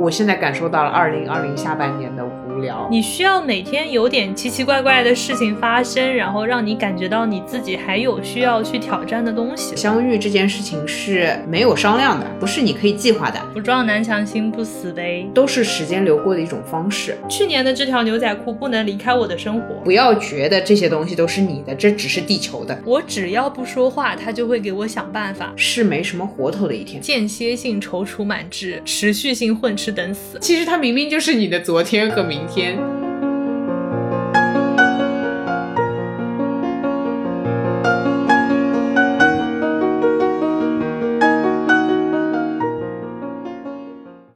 [0.00, 2.19] 我现在感受到了二零二零下半年的
[2.60, 2.86] 无聊。
[2.90, 9.74] 你需要每天有点奇奇怪怪的事情发生，然后让你感觉到你自己还有需要去挑战的东西。
[9.74, 17.16] 相遇这件事情是没有商量的，不是你可以计划的，不撞南墙心不死呗，都是时间流过的一种方式。
[17.28, 19.74] 去年的这条牛仔裤不能离开我的生活。
[19.82, 22.78] 不要觉得这些东西都是你的，这只是地球的。
[22.84, 25.52] 我只要不说话，他就会给我想办法。
[25.56, 30.38] 是没什么活头的一天，间歇性踌躇满志，持续性混吃等死。
[30.40, 32.76] 其实它明明就是你的昨天和明天。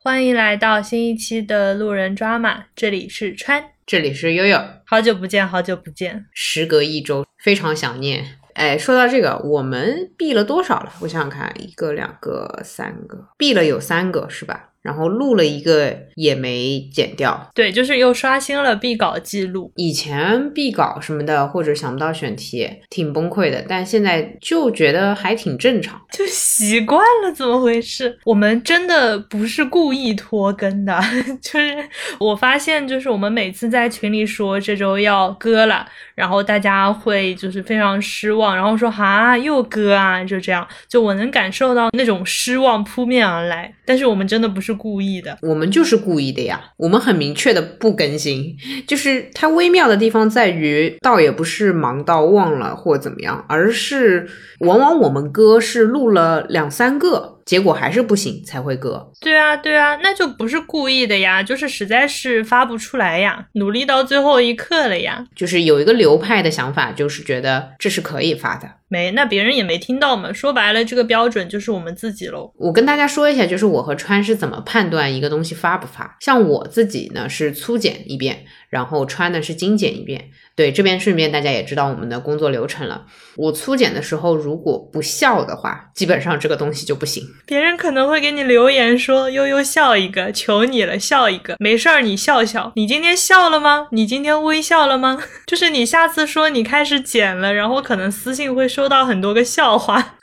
[0.01, 8.25] 欢迎来到新一期的路人抓马，这里是川，这里是悠悠，好久不见，好久不见，时隔一周，非常想念。
[8.53, 10.93] 哎，说到这个，我们闭了多少了？
[11.01, 14.74] 我想想看，一个、两个、三个，闭了有三个，是吧？
[14.85, 19.73] 然后录了一个也没剪掉，对，就是又刷新了必稿记录。
[19.77, 23.65] 以前必稿什么的，或者想不到选题，挺崩溃的。
[23.67, 27.33] 但现在就觉得还挺正常， 就习惯了。
[27.33, 28.19] 怎么回事？
[28.27, 31.01] 我们真的不是故意拖更的，
[31.41, 31.89] 就是
[32.21, 43.75] 我发现，就是我们每次在群里说这周要割了，然后大家会就是非常失望，然后说哈又割啊，就这样，就我能感受到那种失望扑面而来。
[43.87, 44.74] 但是我们真的不是。
[44.77, 46.73] 故意的，我们就是故意的呀。
[46.77, 54.29] 我们很明确的不更新，就是它微妙的地方在于，倒也不是忙到忘了或怎么样，而是
[54.61, 57.34] 往往我们歌是录了两三个。
[57.45, 59.11] 结果还是不行，才会割。
[59.21, 65.25] 对啊，对啊，那就不是故意的呀，就是实在是发不出来呀，努力到最后一刻了呀。
[65.37, 68.69] 就是有一个流派的想法，就是觉得这是可以发的。
[68.89, 70.33] 没，那别人也没听到嘛。
[70.33, 72.53] 说白了，这个标准就是我们自己喽。
[72.57, 76.17] 我跟大家说一下，就是我和川是怎么判断一个东西发不发。
[76.21, 80.31] 像我自己呢，是粗剪一遍，然后川呢是精剪一遍。
[80.57, 83.07] 对，这边顺便大家也知道我们的工作流程了。
[83.37, 87.25] 我粗剪的时候，如果不笑的话，基本上这个东西就不行。
[87.45, 92.73] 别人可能会给你留言说：“悠悠笑一个，求你了，笑一个，没事儿，你笑笑。
[92.77, 93.89] 你今天笑了吗？
[93.91, 95.21] 你今天微笑了吗？
[95.47, 100.19] 就是你下次说你开始剪了，然后可能私信会收到很多个笑话。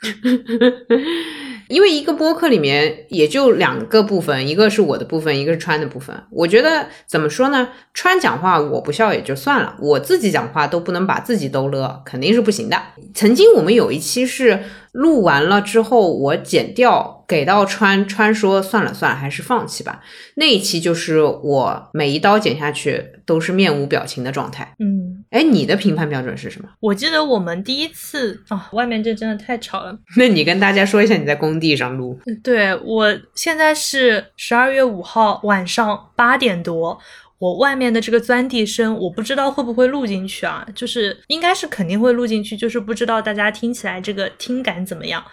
[1.72, 6.14] 因为一个播客里面也就两个部分，一个是我的部分，一个是川的部分。
[6.30, 7.70] 我觉得怎么说呢？
[7.94, 12.76] 川讲话我不笑也就算了，我自己讲话都不能把自己逗乐，肯定是不行的。
[13.14, 14.60] 曾经我们有一期是。
[14.92, 20.02] 录完了之后，我剪掉给到川川说算了算了，还是放弃吧。
[20.34, 24.74] 那一期就是我每一刀剪下去都是面无表情的状态。
[24.78, 26.68] 嗯，哎，你的评判标准是什么？
[26.78, 29.98] 我记得我们第一次啊，外面这真的太吵了。
[30.18, 32.20] 那你跟大家说一下你在工地上录。
[32.44, 36.98] 对我现在是十二月五号晚上八点多。
[37.38, 40.64] 我外面的这个钻地声，我不知道会不会录进去啊？
[40.76, 45.24] 就是应该是肯定会录进去，就是不知道大家听起来这个听感怎么样。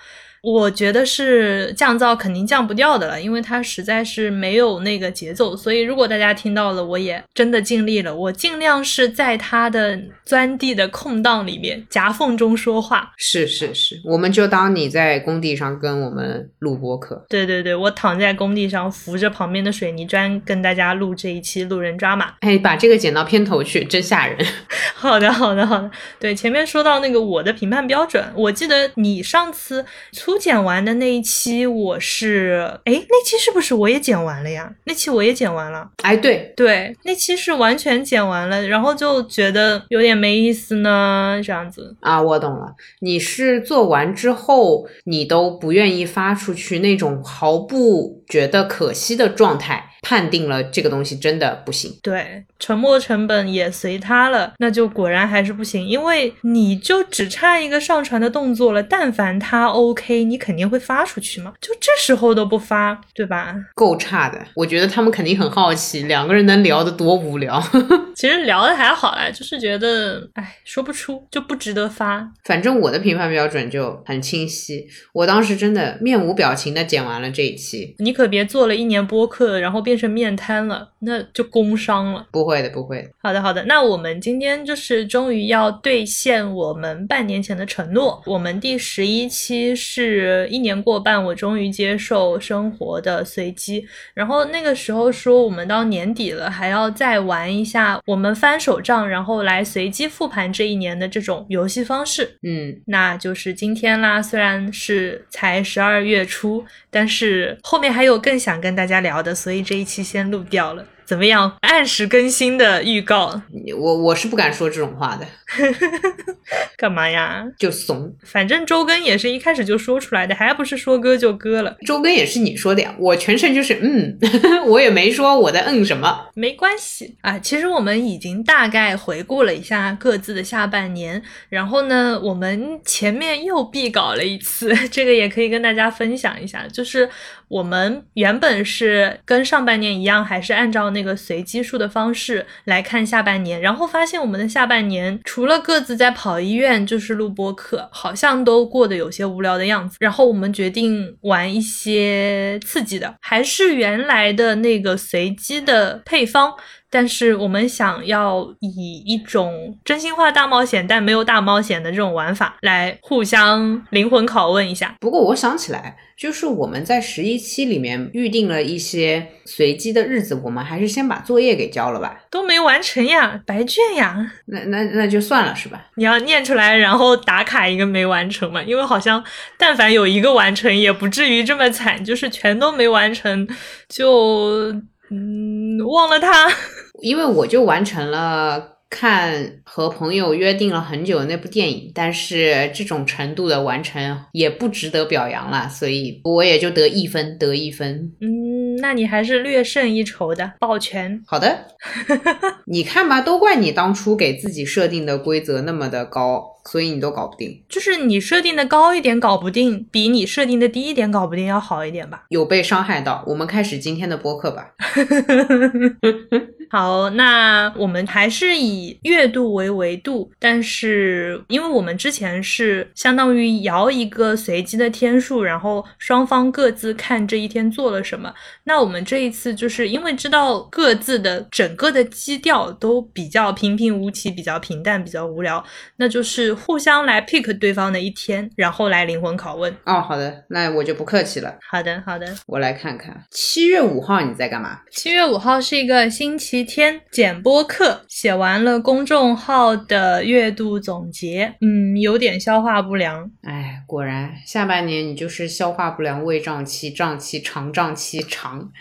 [0.41, 5.55] 我觉得是降噪肯定降不掉的了，因为它实在是没有那个节奏。
[5.55, 13.11] 所以如果大家听到了，我也真的尽力了，我尽量是在它的钻地的空档里面夹缝中说话。
[13.17, 17.25] 是是是，我们就当你在工地上跟我们录播客。
[17.27, 22.35] 对对对，我躺在工地上扶着旁边的水泥砖跟大家录这一期路人抓马。
[22.39, 24.37] 哎，把这个剪到片头去，真吓人。
[24.95, 29.85] 好的好的好的，对，前面说到那个我的评判标准，我记得你上次。
[30.29, 34.71] 初剪完的那一期，我是哎，那期是不是我也剪完了呀？
[34.85, 35.89] 那期我也剪完了。
[36.03, 42.75] 哎，对对，那期是完全剪完了，然后就觉得有点没意思呢，这样子啊，我懂了。
[42.99, 49.88] 你是做完之后，你都不愿意发出去那种毫不觉得可惜的状态。
[50.01, 63.53] 判定了这个东西真的不行，对，沉没成本也随他了，那就果然还是不行，因为你就只差一个上传的动作了，但凡他 OK，你肯定会发出去嘛，就这时候都不发，对吧？
[63.75, 67.61] 够差的，我觉得他们肯定很好奇，两个人能聊得多无聊。
[68.15, 72.29] 其实聊的还好啦，就是觉得，哎，说不出就不值得发。
[72.45, 77.95] 反正我的评判标准就很清晰，我当时真的面无表情的剪完了这一期。
[77.99, 79.88] 你可别做了一年播客，然后。
[79.89, 82.27] 变成面瘫了，那就工伤了。
[82.31, 83.09] 不会的，不会的。
[83.23, 83.63] 好的，好的。
[83.63, 88.21] 那我们今天就是终于要兑现我们半年前的承诺。
[88.27, 93.83] 我们第十一期是一年过半，我终于接受生活的随机。
[94.13, 102.37] 然后那个时候说，我们到年底了，还要再玩一下，我们翻手账，然后来随机复盘这一年的这种游戏方式。
[102.43, 104.21] 嗯，那就是今天啦。
[104.21, 109.78] 虽然是才十二月初，但是后面还有更想跟大家聊的，所以这。
[109.79, 110.85] 一期先录掉了。
[111.05, 111.57] 怎么样？
[111.61, 113.41] 按时更新的预告，
[113.75, 115.25] 我我是不敢说这种话的。
[116.77, 117.43] 干嘛呀？
[117.57, 118.13] 就怂。
[118.23, 121.75] 反正周更也是一开始就说出来的，还不是说割就割了。
[121.83, 124.19] 周更也是你说的呀，我全程就是嗯，
[124.67, 126.27] 我也没说我在嗯什么。
[126.35, 137.09] 没关系啊，其实我们已经大概回顾了一下各自的下半年，然后呢，我们前面又闭稿了一次， 这个也可以跟大家分享一下，就是
[137.49, 141.03] 我们原本是跟上半年一样，还是按照那。
[141.03, 149.95] 个随机数的方式来看下半年，然后发现我们的下半年除了各自在跑医院，就是录播课，好像都过得有些无聊的样子。
[150.01, 156.53] 然后我们决定玩一些刺激的，还是原来的那个随机的配方。
[156.89, 164.95] 但是我们想要以一种真心话大冒险，但没有大冒险的这种玩法来互相灵魂拷问一下。
[164.99, 172.17] 不过我想起来，就是我们在十一期里面预定了一些随机的日子，我们还是先把作业给交了吧？
[172.31, 174.31] 都没完成呀，白卷呀。
[174.45, 175.85] 那那那就算了，是吧？
[175.95, 178.61] 你要念出来，然后打卡一个没完成嘛？
[178.63, 179.23] 因为好像
[179.57, 183.47] 但凡有一个完成，也不至于这么惨，就是全都没完成，
[183.87, 184.73] 就。
[185.11, 186.47] 嗯，忘了他，
[187.01, 198.11] 因为我就完成了看和朋友约定了很久的那部电影，但是这种程度的完成也不值得表扬了，所以我也就得一分，得一分。
[198.19, 201.21] 嗯，那你还是略胜一筹的，抱拳。
[201.27, 201.65] 好的，
[202.65, 206.48] 你看吧，都怪你当初给自己设定的规则那么的高。
[206.65, 212.25] 所以你都搞不定，就是你设定的高一点搞不定，比你设定的低一点搞不定要好一点吧？
[212.29, 214.71] 有被伤害到，我们开始今天的播客吧。
[216.71, 228.31] 好，那我们还是以月度为维度，但是因为我们之前是相当于摇一个随机的天数，然后双方各自看这一天做了什么。
[228.65, 235.63] 那我们这一次就是因为知道各自的整个的基调都比较平平无奇，比较平淡，比较无聊，
[235.95, 236.48] 那就是。
[236.55, 239.75] 互相来 pick 对方的一天，然后来灵魂拷问。
[239.85, 241.57] 哦，好的，那我就不客气了。
[241.69, 244.79] 好的，好的，我来看看七月五号你在干嘛？
[244.91, 253.29] 七月五号是一个星期天，剪播课，写完了公众号的月度总结，嗯，有点消化不良。
[253.43, 258.71] 哎，果然下半年你就是消化不良、胃胀气、胀气、肠胀气、肠。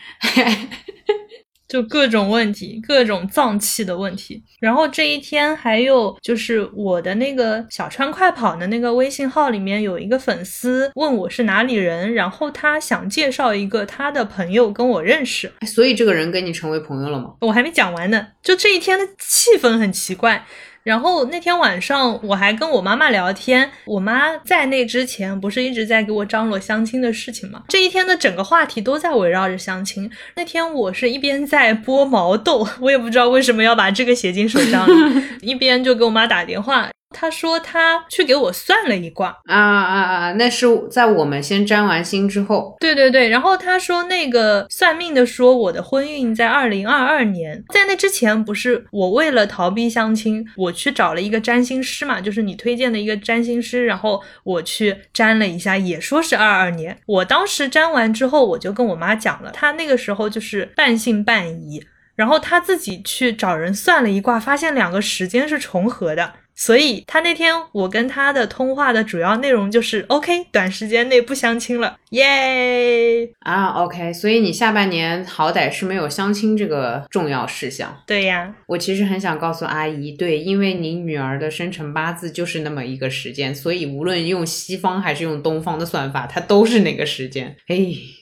[1.69, 4.43] 就各种问题，各种脏器的问题。
[4.59, 15.53] 然后这一天还有就是我的那个小川快跑的那个微信号里面有一个粉丝问我是哪里人，然后他想介绍一个他的朋友跟我认识。
[15.67, 17.35] 所以这个人跟你成为朋友了吗？
[17.43, 18.29] 我还没讲完呢。
[18.43, 20.47] 就这一天的气氛很奇怪。
[20.89, 27.63] 然后那天晚上我还跟我妈妈聊天，我妈在那之前不是一直在给我张罗相亲的事情嘛？
[27.69, 30.11] 这一天的整个话题都在围绕着相亲。
[30.35, 36.89] 那天我是一边在剥毛豆，我也不知道为什么要把这个写进手账里， 一边就给我妈打电话。
[37.11, 40.33] 他说他去给我算了一卦啊啊啊！
[40.33, 42.77] 那是在我们先占完星之后。
[42.79, 56.99] 对对对，然后他说那个算命的说我的婚运在二零二二年，在那之前不是我为了逃避相亲，我去找了一个占星师嘛，就是你推荐的一个占星师，然后我去占了一下，也说是二二年。
[57.07, 61.83] 我当时占完之后，我就跟我妈讲了，她那个时候就是半信半疑，
[62.15, 66.35] 然后她自己去找人算了一卦，发现两个时间是重合的。
[66.59, 78.03] 所以他那天我跟他的通话的主要内容就是 OK，短时间内不相亲了，耶啊 OK，所以你下半年好歹是没有相亲这个重要事项。
[78.05, 87.57] 对呀，我其实很想告诉阿姨，对，因为你女儿的生辰八字就是那么一个时间，所以无论用西方还是用东方的算法，它都是那个时间。
[87.69, 87.77] 哎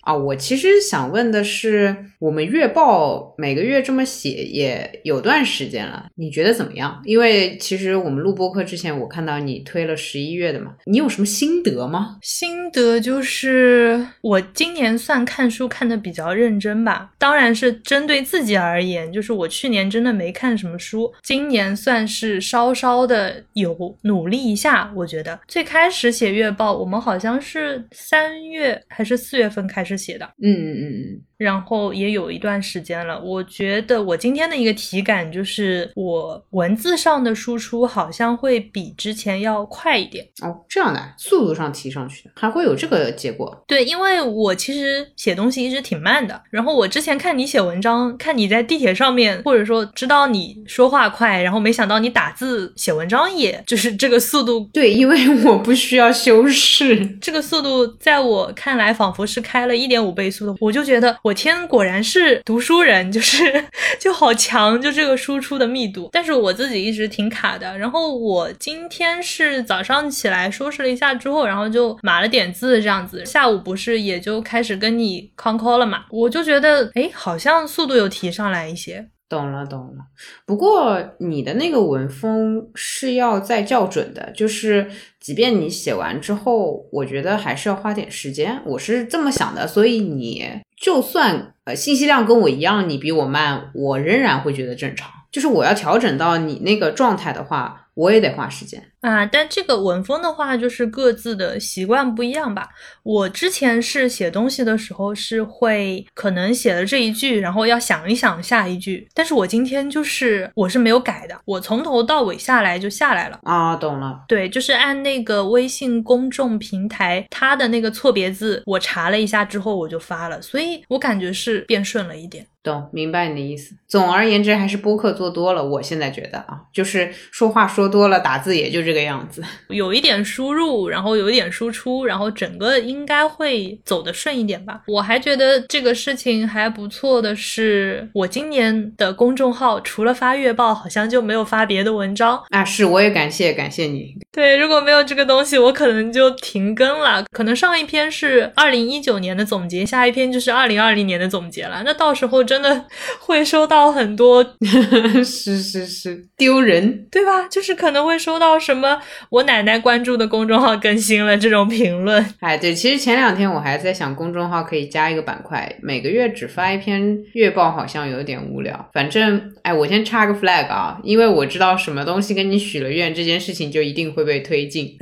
[0.06, 7.00] 啊，我其实想问的是，我们月报每个月这么写也有段时间了，你觉得怎么样？
[7.04, 8.26] 因为其实我们。
[8.26, 12.16] 录播课之前，我看到你推了十一月的嘛，你有什么心得吗？
[12.22, 24.92] 心得就是我今年算看书看的比较认真吧，当然是针对自己而言，就是我去年真的没看什么书，今年算是稍稍的有努力一下。
[24.96, 31.22] 我觉得最开始写月报，我们好像是三月还是四月份开始写的，嗯嗯嗯嗯。
[31.38, 40.64] 然后也有一段时间了，我觉得我今天的一个体感就是，我文字上的输出好像会比之前要快一点哦。
[40.66, 43.64] 这样的速度上提上去，还会有这个结果？
[43.66, 46.42] 对，因为我其实写东西一直挺慢的。
[46.50, 54.70] 然后我之前看你写文章，看你在地铁上面，或者说知道你说话快，然后没想到你打字写文章也就是这个速度。
[54.72, 61.14] 对，因为 我不需要修饰，这个速度在我看来仿佛是开了一点五倍速的，我就觉得。
[61.26, 63.64] 我天，果然是读书人，就是
[63.98, 66.08] 就好强，就这个输出的密度。
[66.12, 67.76] 但是我自己一直挺卡的。
[67.76, 73.26] 然后我今天是早上起来收拾了一下之后，然后就码了点字这样子。
[73.26, 76.04] 下午不是也就开始跟你 con call 了嘛？
[76.10, 79.08] 我就觉得，哎，好像速度有提上来一些。
[79.28, 80.04] 懂了，懂了。
[80.44, 88.60] 不过你的那个文风是要再校准的，就是即便你写完之后，我觉得还是要花点时间。
[88.64, 90.44] 我是这么想的，所以你
[90.80, 95.10] 就算呃信息量跟我一样，你比我慢，我仍然会觉得正常。
[95.36, 98.82] 就是我要调整到你那个状态的话，我也得花时间。
[99.02, 102.70] 啊，但这个文风的话，就是各自的习惯不一样吧。
[103.02, 109.06] 我之前是写东西的时候是会可能写了这一句，然后要想一想下一句。
[109.12, 114.24] 但是我今天就是我是没有改的，我从头到尾下来就下来了啊，懂了。
[114.26, 122.46] 对，就是按那个微信公众平台它的那个错别字，我查了一下之后我就发了，所以我感觉是变顺了一点。
[122.66, 123.76] 懂，明白你的意思。
[123.86, 125.64] 总而言之，还是播客做多了。
[125.64, 129.40] 我现在觉得啊，就是说话说多了，打字也就这个样子。
[129.68, 134.82] 有一点输入，然后有一点输出，然后整个应该会走得顺一点吧。
[134.88, 142.64] 我还觉得这个事情还不错的是，我今年的公众号除了发月报，好像就没有发别的文章啊。
[142.64, 144.16] 是，我也感谢感谢你。
[144.32, 147.24] 对，如果没有这个东西，我可能就停更了。
[147.30, 151.82] 可能上一篇是二零一九年的总结，下一篇就是二零二零年的总结了。
[151.84, 152.84] 那到时候真的
[153.20, 154.44] 会收到很多，
[155.24, 157.46] 是是是，丢人，对吧？
[157.48, 159.00] 就是可能会收到什么。
[159.30, 168.90] 我奶奶关注的公众号更新了这种评论，哎，对，其实前两天我还在想，公众号可以加一个板块，每个月只发一篇月报，好像有点无聊。
[168.92, 174.96] 反正，哎，我先插个 flag 啊，因为我知道什么东西跟你许了愿，这件事情就一定会被推进。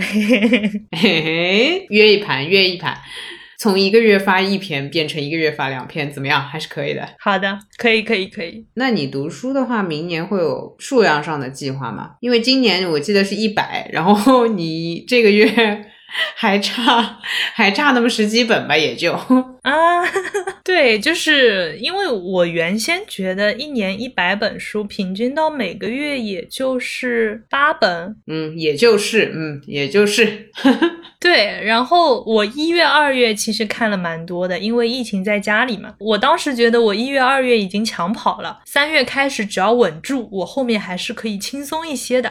[0.97, 2.97] 嘿嘿，约一盘，约一盘。
[3.65, 6.39] 从一个月发一篇变成一个月发两篇，怎么样？
[6.39, 7.09] 还是可以的。
[7.19, 8.67] 好的，可以，可以，可以。
[8.75, 12.11] 那你读书的话，明年会有数量上的计划吗？
[12.21, 15.47] 因为今年我记得是一百，然后 你这个月
[16.35, 17.19] 还差
[17.53, 19.13] 还差那么十几本吧，也就
[19.63, 20.05] 啊，
[20.65, 30.51] 对，就是因为我原先觉得一年一百本书，平均到每个月也就是八本，嗯，也就是，嗯，也就是。
[31.21, 35.95] 对，然后我一月、二月其实看了蛮多的，因为疫情在家里嘛。
[35.99, 42.31] 我当时觉得我一月、二月已经抢跑了，三月开始只要稳住，我后面还是可以轻松一些的。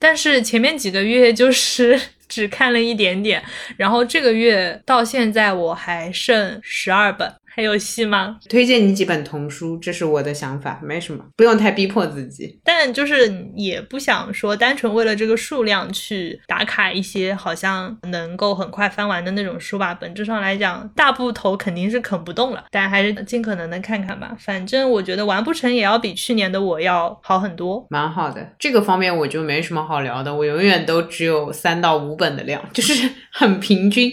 [0.00, 3.42] 但是前面几个月就是只看了一点点，
[3.76, 7.30] 然后这个月到现在我还剩十二本。
[7.60, 8.38] 还有戏吗？
[8.48, 12.58] 推荐你几本童书，这是我的想法，没什么，不用太逼迫自己。
[12.64, 19.92] 但就是也不想说单纯为了这个数量去打卡一些好像能够很快翻完的那种书吧。
[19.92, 24.34] 本质上来讲，大部头肯定是啃不动了，但还是尽可能的看看吧。
[24.38, 28.54] 反正我觉得完不成也要比去年的我要好很多，蛮好的。
[28.58, 34.10] 这个方面我就没什么好聊的，我永远都只有三到五本的量，就是 很平均，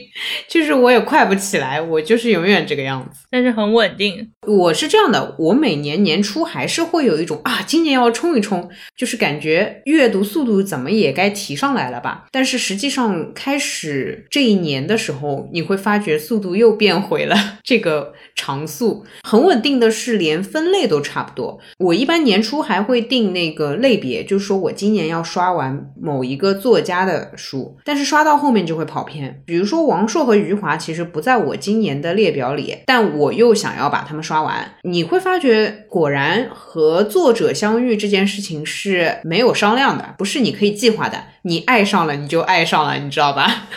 [0.50, 3.26] 就是我也快不起来，我就是永远这个样子。
[3.38, 4.32] 但是很稳定。
[4.48, 12.26] 我是这样的，我每年年初还是会有一种啊，今年要冲一冲，就是感觉阅读速度怎么也该提上来了吧。
[12.32, 21.60] 但是实际上开始这一年的时候，你会发觉速度又变回了 这个常速，很稳定的是连分类都差不多。
[21.78, 29.44] 我一般年初还会定那个类别，就是说我今年要刷完某一个作家的书，但是刷到后面就会跑偏。
[29.46, 33.17] 比如说王朔和余华，其实不在我今年的列表里，但。
[33.18, 41.24] 我又想要把它们刷完，你会发觉，果然和作者相遇这件事情是没有商量的，不是你可以计划的。
[41.44, 43.68] 你爱上了，你就爱上了，你知道吧？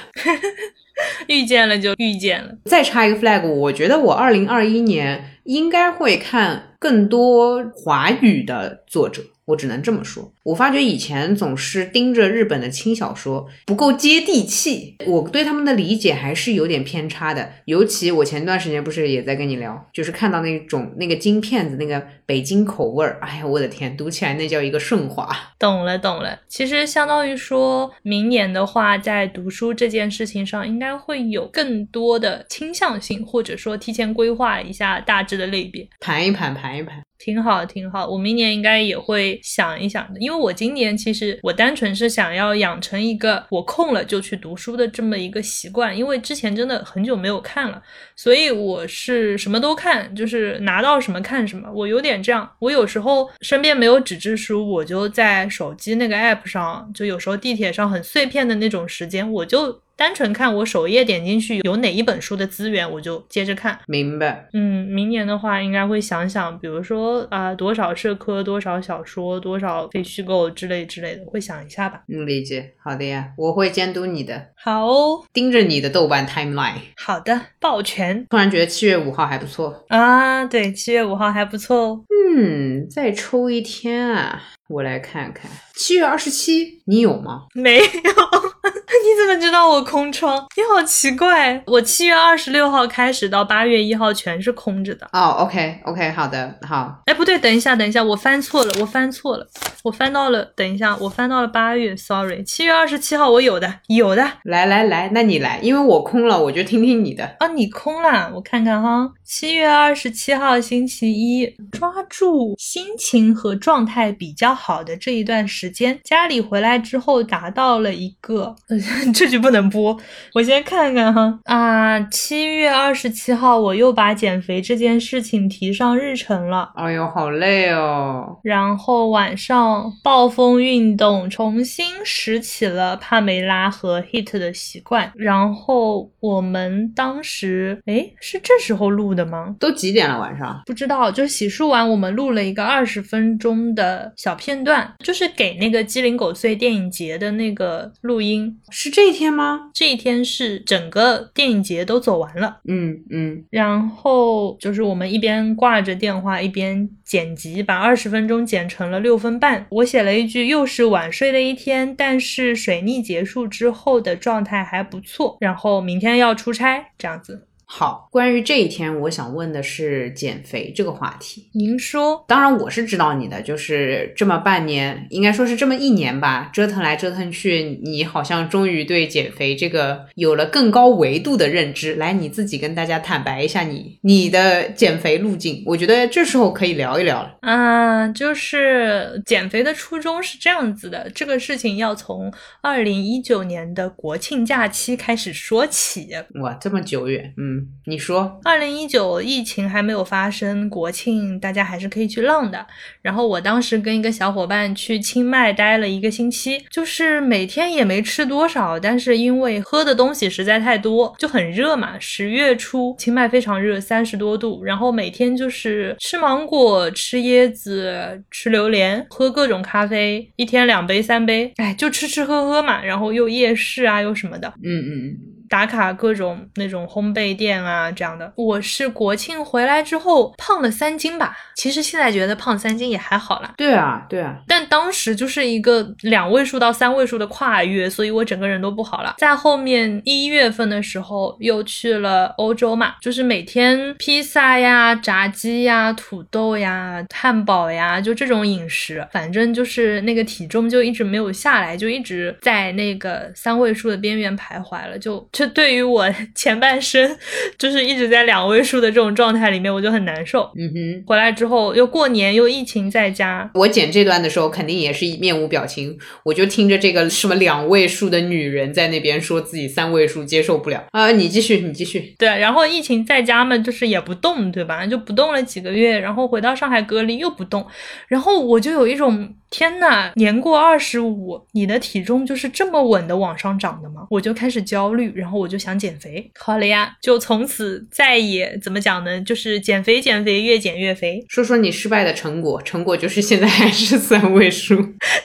[1.28, 2.50] 遇见了就遇见了。
[2.66, 9.22] 再插一个 flag，我觉得我二零二一年应该会看更多华语的作者。
[9.50, 14.96] 我只能这么说，我发觉以前总是盯着日本的轻小说，不够接地气。
[15.06, 17.50] 我对他们的理解还是有点偏差的。
[17.66, 25.28] 尤其我前段时间不是也在跟你聊，就是看到那种那个金片子，那个北京口味儿，哎呀，我的天，读起来那叫一个顺滑。
[25.58, 26.38] 懂了，懂了。
[26.48, 37.02] 其实相当于说明年的话，在读书这件事情上，应该会有更多的倾向性，或者说提前规划一下大致的类别，盘一盘，盘一盘。
[37.22, 38.08] 挺好，挺好。
[38.08, 47.80] 我明年应该也会想一想的，因为我今年其实我单纯是想要养成一个我空了就去读书的这么一个习惯，因为之前真的很久没有看了，
[48.16, 51.70] 所以我是什么都看，就是拿到什么看什么。
[51.70, 59.80] 我有点这样，我有时候身边没有纸质书，我就在手机那个 app 上，就有时候地铁上很碎片的那种时间，我就。
[60.00, 63.78] 单纯看我首页点进去有哪一本书的资源，我就接着看。
[63.86, 64.48] 明白。
[64.54, 72.00] 嗯，明年的话应该会想想，比如说啊、多少社科，多少小说，多少非虚构之类之类的，会想一下吧。
[72.08, 72.72] 嗯，理解。
[72.82, 76.76] 好的呀，我会监督你的，好哦，盯着你的豆瓣 timeline。
[76.96, 79.84] 好的，抱拳突然觉得七月五号还不错。
[79.88, 82.04] 啊，对，七月五号还不错哦。
[82.08, 84.40] 嗯，再抽一天啊，
[84.70, 85.50] 我来看看。
[85.74, 87.46] 七月二十七，你有吗？
[87.54, 90.46] 没有， 你怎么知道我空窗？
[90.56, 95.08] 你好奇怪，我七月二十六号开始到八月一号全是空着的。
[95.12, 99.46] 哦，OK，OK，、好的，好，哎，不对，等一下，等一下，我翻错了，我翻错了，
[99.82, 107.24] 我翻到了，等一下，我翻到了八月，sorry，七月二十七号我有的，有的来来来，那你来，因为我空了，我就听听你的。
[107.40, 118.78] 啊，你空了，我看看哈，七月二十七号星期一，抓住心情和状态比较好的这一段时间，家里回来之后达到了一个，呃，
[119.14, 119.96] 这句不能播，
[120.34, 126.70] 我先看看哈啊，七月二十七号我又把减肥这件事情提上日程了。
[126.76, 128.38] 哎呦，好累哦。
[128.42, 135.10] 然后晚上暴风运动，重新拾起了帕梅拉和 Hit 的习惯。
[135.16, 139.56] 然后我们当时，哎，是这时候录的吗？
[139.58, 140.20] 都几点了？
[140.20, 140.62] 晚上？
[140.66, 148.60] 不知道，就洗漱完，我们录了一个二十分钟的小片段，就是给那个鸡零狗碎电影节的那个录音。
[148.70, 149.70] 是这一天吗？
[149.74, 152.58] 这一天是整个电影节都走完了。
[152.68, 159.66] 嗯嗯，然后就是我们一边挂着电话，一边剪辑，把二十分钟剪成了六分半。
[159.70, 165.36] 我写了一句：又是晚睡的一天，但是水逆结束之后的状态还不错。
[165.40, 167.46] 然后明天要出差，这样子。
[167.72, 168.08] 好。
[168.10, 171.48] 关于这一天，我想问的是减肥这个话题。
[171.54, 181.94] 您说，当然，我是知道你的，就是这么半年，应该说是这么一年吧，折腾来折腾去，你好像终于对减肥这个有了更高维度的认知。
[181.94, 187.38] 来，你自己跟大家坦白一下你你的减肥路径，我觉得这时候可以聊一聊了。
[187.42, 196.08] 嗯，就是减肥的初衷是这样子的，这个事情要从二零一九年的国庆假期开始说起。
[196.40, 202.66] 哇，这么久远，嗯，你说，二零一九疫情还没有发生，国庆大家还是可以去浪的。
[203.02, 211.98] 然后我当时跟一个小伙伴去清迈待了一个星期，就是每天也没吃多少，但是因为喝的东西实在太多，就很热嘛。
[211.98, 222.84] 十月初清迈非常热，三十多度，然后每天就是吃芒果、吃椰子、吃榴莲，喝各种咖啡，一天两杯三杯，哎，就吃吃喝喝嘛。
[222.84, 224.52] 然后又夜市啊，又什么的。
[224.62, 225.18] 嗯嗯
[225.50, 228.32] 打卡各种那种烘焙店啊，这样的。
[228.36, 233.52] 我是国庆回来之后胖了三斤吧，其实现在觉得胖三斤也还好啦。
[233.56, 239.16] 对啊，对啊，但当时就是一个两位数到三位数的跨越，所以我整个人都不好了。
[239.18, 254.96] 在后面一月份的时候又去了欧洲嘛，就是每天披萨呀、炸鸡呀、土豆呀、汉堡呀，就这种饮食，反正就是那个体重就一直没有下来，就一直在那个三位数的边缘徘徊了。
[254.96, 257.16] 就这对于我 前半生
[257.56, 260.50] 就是一直在两位数的这种状态里面，我就很难受。
[260.54, 261.04] 嗯哼。
[261.06, 272.14] 回来之后又过年又疫情在家，我剪这段的时候，肯定也是面无表情，我就听着这个什么两位数的女人在那边说自己三位数接受不了啊、你继续，你继续。
[272.18, 274.84] 对，然后疫情在家嘛，就是也不动，对吧？
[274.84, 277.66] 就不动了几个月，然后回到上海隔离又不动，
[278.08, 284.06] 然后我就有一种天呐，年过二十五，你的体重就是这么稳的往上涨的吗？
[284.10, 286.30] 我就开始焦虑，然后我就想减肥。
[286.38, 289.20] 好了呀，就从此再也怎么讲呢？
[289.20, 291.24] 就是减肥减肥，越减越肥。
[291.28, 294.76] 说说你失败的成果，成果就是现在还是三位数。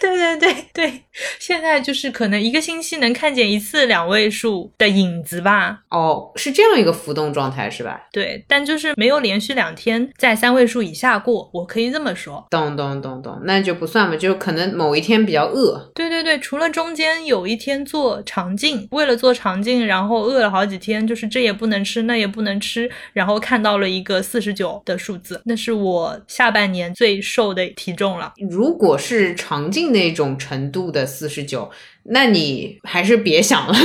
[0.01, 1.01] 对对对对，
[1.39, 5.81] 现在就是可能一个星期能看见一次两位数的影子吧。
[5.89, 8.07] 哦，是这样一个浮动状态是吧？
[8.11, 12.45] 对，但就是没有连续两天在三位数以下过，我可以这么说。
[12.49, 15.91] 咚咚咚咚，那就不算嘛，就可能某一天比较饿。
[15.95, 28.33] 对对对，除了中间有一天做肠镜，为了做肠镜，然后饿了好几天，就是这也不能吃，那也不能吃，然后看到了一个四十九的数字，那是我下半年最瘦的体重了。
[28.49, 31.69] 如果是肠镜那种程度的四十九，
[32.03, 33.75] 那你还是别想了。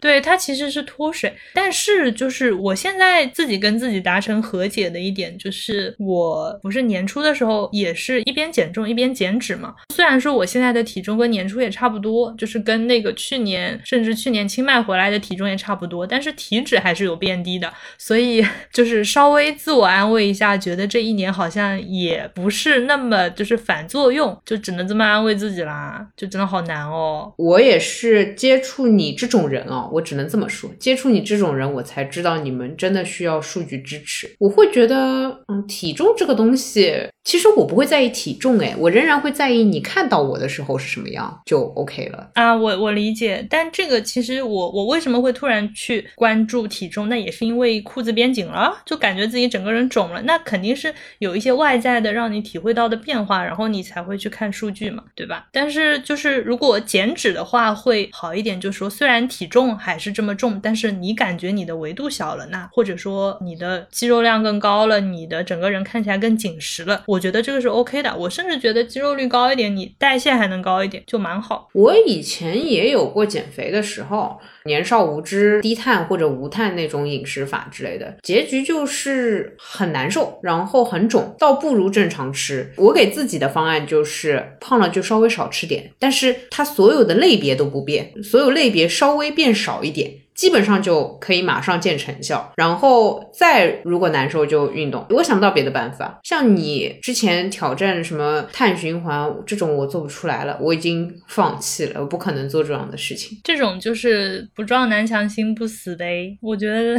[0.00, 9.74] 对，它其实是脱水，但是就是我现在自己跟自己达成和解的一点，就是我不是年初的时候也是一边减重一边减脂嘛。
[9.94, 27.32] 虽然说我现在的体重跟年初也差不多，就是跟那个去年甚至去年清迈回来的体重也差不多，但是体脂还是有变低的，所以 就是稍微自我安慰一下，觉得这一年好像也不是那么就是反作用，就只能这么安慰自己啦，就真的好难哦。
[27.36, 30.70] 我也是接触你这种人哦，我只能这么说。
[30.78, 34.30] 接触你这种人，我才知道你们真的需要数据支持。
[34.38, 42.30] 我会觉得，嗯，体重这个东西，其实我不会在意体重，诶，我仍然会在意你看到我的时候是什么样，就 OK 了。
[42.34, 47.08] 啊，我我理解，但这个其实我我为什么会突然去关注体重？
[47.08, 50.20] 那也是因为裤子变紧了，就感觉自己整个人肿了。
[50.22, 55.46] 那肯定是有一些外在的让你体会到的变化，然后你才会去看数据嘛，对吧？
[55.52, 68.16] 但是就是如果减脂的话会好一点，就说虽然体重还是这么重，但是你感觉你的维度小了，那或者说你的肌肉量更高了，你的整个人看起来更紧实了，我觉得这个是 OK 的。
[68.16, 71.68] 我甚至觉得肌肉率高一点，你代谢还能高一点，就蛮好。
[71.74, 74.38] 我以前也有过减肥的时候。
[74.66, 82.70] 年少无知，低碳或者无碳那种饮食法之类的，结局就是很难受，然后很肿，倒不如正常吃。
[82.76, 90.12] 我给自己的方案就是胖了就稍微少吃点，但是它所有的类别都不变，所有类别稍微变少一点。
[90.40, 95.04] 基本上就可以马上见成效，然后再如果难受就运动。
[95.10, 96.18] 我想不到别的办法。
[96.22, 103.38] 像你之前挑战什么碳循环这种，我做不出来了，我已经放弃了，我不可能做这样的事情。
[103.44, 106.34] 这种就是不撞南墙心不死呗。
[106.40, 106.98] 我觉得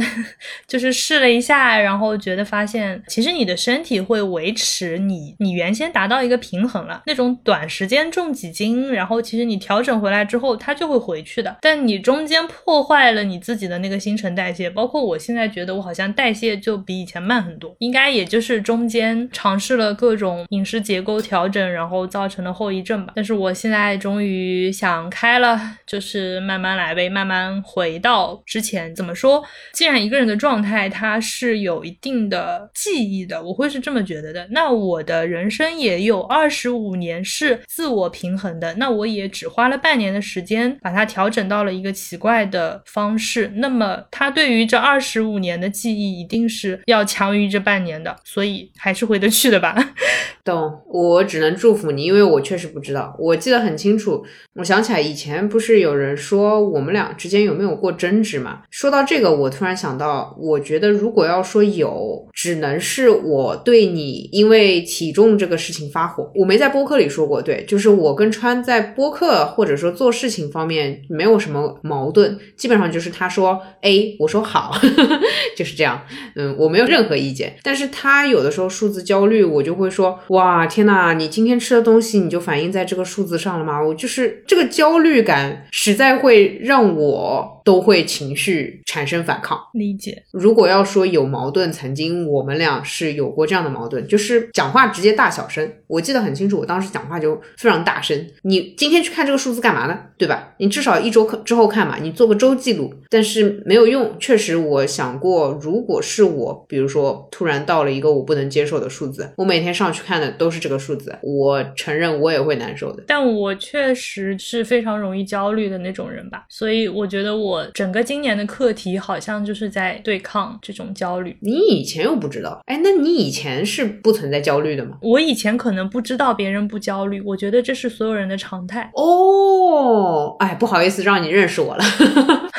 [0.68, 7.02] 就是试了一下，然后觉得发现其实你的身体会维持你你原先达到一个平衡了。
[7.06, 11.56] 那种短时间重几斤，然后其实你调整回来之后，它就会回去的。
[11.60, 13.31] 但你中间破坏了。
[13.32, 23.14] 你自己的那个新陈代谢，包括我现在觉得我好像代谢就比以前慢很多，应该也就是中间尝试了各种饮食结构调整，然后造成的后遗症吧。
[23.16, 25.58] 但是我现在终于想开了，
[25.92, 28.94] 就是慢慢来呗，慢慢回到之前。
[28.94, 29.44] 怎么说？
[29.74, 34.48] 既然一个人的状态他是有一定的记忆的，我会是这么觉得的。
[34.52, 43.52] 那我的人生也有二十五年是自我平衡的，那我也只花了半年的时间把它调整到了一个奇怪的方式。
[43.56, 49.76] 那么他对于这二十五年的记忆一定是要强于这半年的，所以还是回得去的吧？
[50.42, 53.14] 懂，我只能祝福你，因为我确实不知道。
[53.18, 54.24] 我记得很清楚，
[54.54, 58.62] 我想起来以前不是有人说我们俩之间有没有过争执嘛？
[58.70, 66.28] 说到这个，我突然想到，我觉得如果要说有，只能是我对你因为体重这个事情发火。
[66.34, 73.12] 我没在播客里说过，对，就是我跟川在播客或者说做事情方面没有什么矛盾，基本上就是。
[73.12, 74.74] 他说 A，我说好，
[75.54, 76.00] 就是这样。
[76.34, 77.56] 嗯，我没有任何意见。
[77.62, 83.82] 但是他有的时候数字焦虑，我就会说哇，天呐，你今天吃的东西你就反映在这个数字上了吗？
[83.82, 89.58] 我就是这个焦虑感，实在会让我都会情绪产生反抗。
[89.72, 90.22] 理解。
[90.30, 95.68] 如果要说有矛盾，曾经我们俩是有过这样的矛盾，就是讲话直接大小声。
[95.86, 98.26] 我记得很清楚，我当时讲话就非常大声。
[98.42, 99.98] 你今天去看这个数字干嘛呢？
[100.18, 100.54] 对吧？
[100.58, 102.92] 你至少一周之后看嘛，你做个周记录。
[103.08, 113.02] 但是没有用，确实我想过，如果是我，比如说突然到了一个我不能接受的数字，我每天上去看的都是这个数字，我承认我也会难受的。
[113.06, 121.36] 但我确实是非常容易焦虑的那种人吧，所以我觉得我整个今年的课题好像就是在对抗这种焦虑。
[121.40, 124.98] 你以前又不知道，哎，那你以前是不存在焦虑的吗？
[125.02, 128.90] 我以前可能不知道别人不焦虑，我觉得这是所有人的常态。
[128.94, 131.82] 哦，哎，不好意思让你认识我了。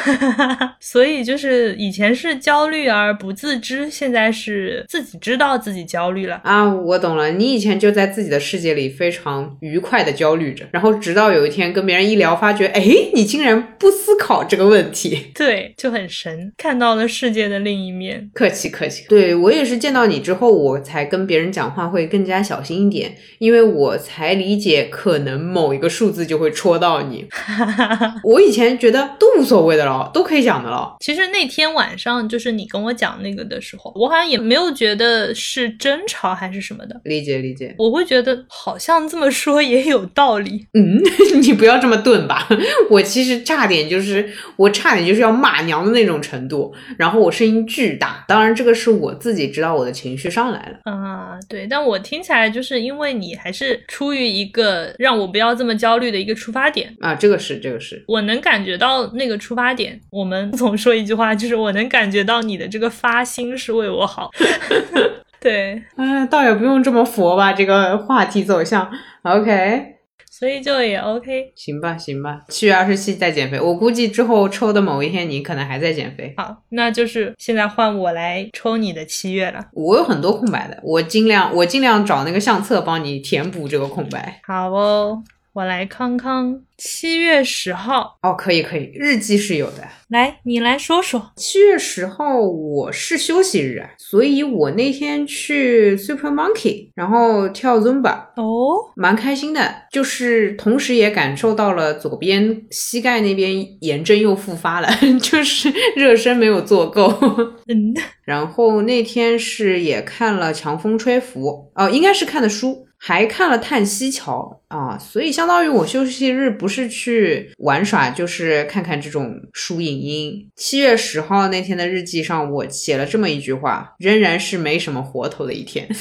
[0.79, 6.73] 所以就是以前是焦虑而不自知，现在是自己知道自己焦虑了啊！
[6.73, 18.29] 我懂了，你以前就在自己的世界里非常愉快的焦虑着，然后直到有一天跟别人一聊，发觉哎，你竟然不思考这个问题， 对，就很神，看到了世界的另一面。
[18.33, 27.25] 客气客气，对我也是见到你之后，我才跟别人讲话会更加小心一点，因为我才理解可能某一个数字就会戳到你。
[28.23, 30.95] 我以前觉得都无所谓的了，都可以讲的了。
[30.99, 36.99] 其实那天晚上就是你跟我讲那个的时候，我好像也没有觉得是争吵还是什么的。
[37.03, 40.67] 理解理解，我会觉得好像这么说也有道理。
[40.73, 41.01] 嗯，
[41.41, 42.47] 你不要这么钝吧。
[42.89, 48.23] 我其实差点就是我差点就是要骂娘的那种程度，然后我声音巨大。
[48.27, 50.91] 当然这个是我自己知道我的情绪上来了。
[50.91, 60.51] 啊，对，但我听起来就是因为你还是出于一个让我不要这么焦虑的一个出发点啊，这个是这个是我能感觉到那个出发点，我们。
[60.53, 64.29] 总说一句话，就是我能感觉到你的这个发心是为我好。
[65.39, 67.51] 对，哎，倒也不用这么佛吧。
[67.51, 68.89] 这个话题走向
[69.23, 69.95] ，OK，
[70.31, 71.51] 所以就也 OK。
[71.55, 72.43] 行吧，行吧。
[72.47, 76.33] 七月二十七再减肥，我估计之后抽的某一天你可能还在减肥。
[76.37, 79.65] 好，那就是现在换我来抽你的七月了。
[79.73, 84.39] 我有很多空白的，我尽量我尽量找那个相册帮你填补这个空白。
[84.47, 85.21] 好哦。
[85.53, 86.61] 我来康康。
[86.75, 89.87] 七月十号哦，可以可以，日记是有的。
[90.09, 91.31] 来，你来说说。
[91.35, 99.83] 七月十号我是休息日，所以我那天去 Super Monkey，然后跳 Zumba，哦，蛮开心的。
[99.91, 104.89] 就是同时也感受到了左边膝盖那边炎症又复发了，
[105.21, 107.07] 就是热身没有做够。
[107.69, 112.87] 嗯，然后那天是也看了《强风吹拂》，哦，应该是看的书。
[113.05, 120.49] 还看了《叹息桥》啊，所以相当于我休息日不是去玩耍，就是看看这种书影音。
[120.55, 125.85] 七月十号那天的日记上，我写了这么一句话：仍然是没什么活头的一天。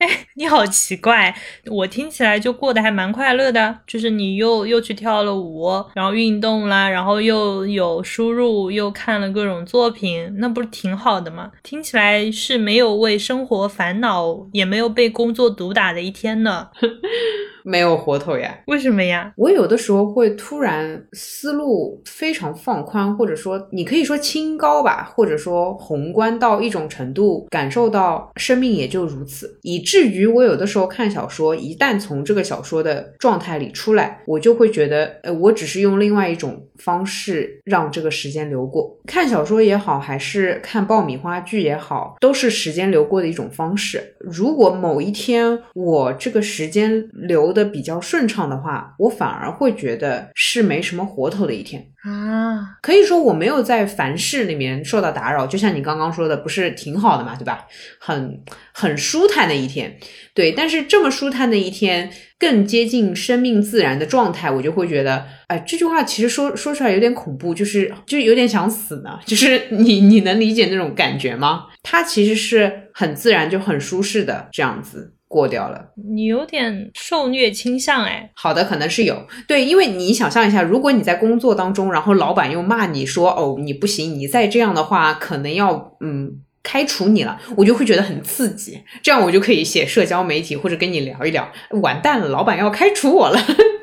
[0.00, 1.34] 哎， 你好奇怪，
[1.66, 11.52] 我听起来就过得还蛮快乐的，就是你又又去跳了舞，然后运动啦，然后又有输入，又看了各种作品，那不是挺好的吗？
[11.62, 16.68] 听起来是没有为生活烦恼，也没有被工作毒打的一天呢。
[17.70, 18.58] 没有活头呀？
[18.66, 19.32] 为什么呀？
[19.36, 38.98] 我有的时候会突然思路非常放宽，或者说你可以说清高吧，或者说宏观到一种程度，感受到生命也就如此，以至于我有的时候看小说，一旦从这个小说的状态里出来，我就会觉得，呃，我只是用另外一种方式让这个时间流过。
[39.06, 44.16] 看小说也好，还是看爆米花剧也好，都是时间流过的一种方式。
[44.18, 52.76] 如果某一天我这个时间流，的比较顺畅的话，我反而会觉得是没什么活头的一天啊。
[52.82, 57.66] 可以说我没有在凡事里面受到打扰，就像你刚刚说的，不是挺好的嘛，对吧？
[57.98, 58.42] 很
[58.72, 59.98] 很舒坦的一天，
[60.34, 60.52] 对。
[60.52, 69.18] 但是这么舒坦的一天，更接近生命自然的状态，我就会觉得，哎，这句话其实说说出来有点恐怖，就是就有点想死呢。
[69.24, 71.66] 就是你你能理解那种感觉吗？
[71.82, 75.14] 它其实是很自然，就很舒适的这样子。
[75.30, 78.28] 过掉了，你有点受虐倾向哎。
[78.34, 79.28] 好的，可能是有。
[79.46, 86.32] 对，因为你想象一下，如果你在工作当中，然后老板又骂你说哦你不行，你再这样的话，可能要嗯
[86.64, 91.48] 开除你了，我就会觉得很刺激，这样我就可以写社交媒体或者跟你聊一聊，
[91.80, 93.40] 完蛋了，老板要开除我了。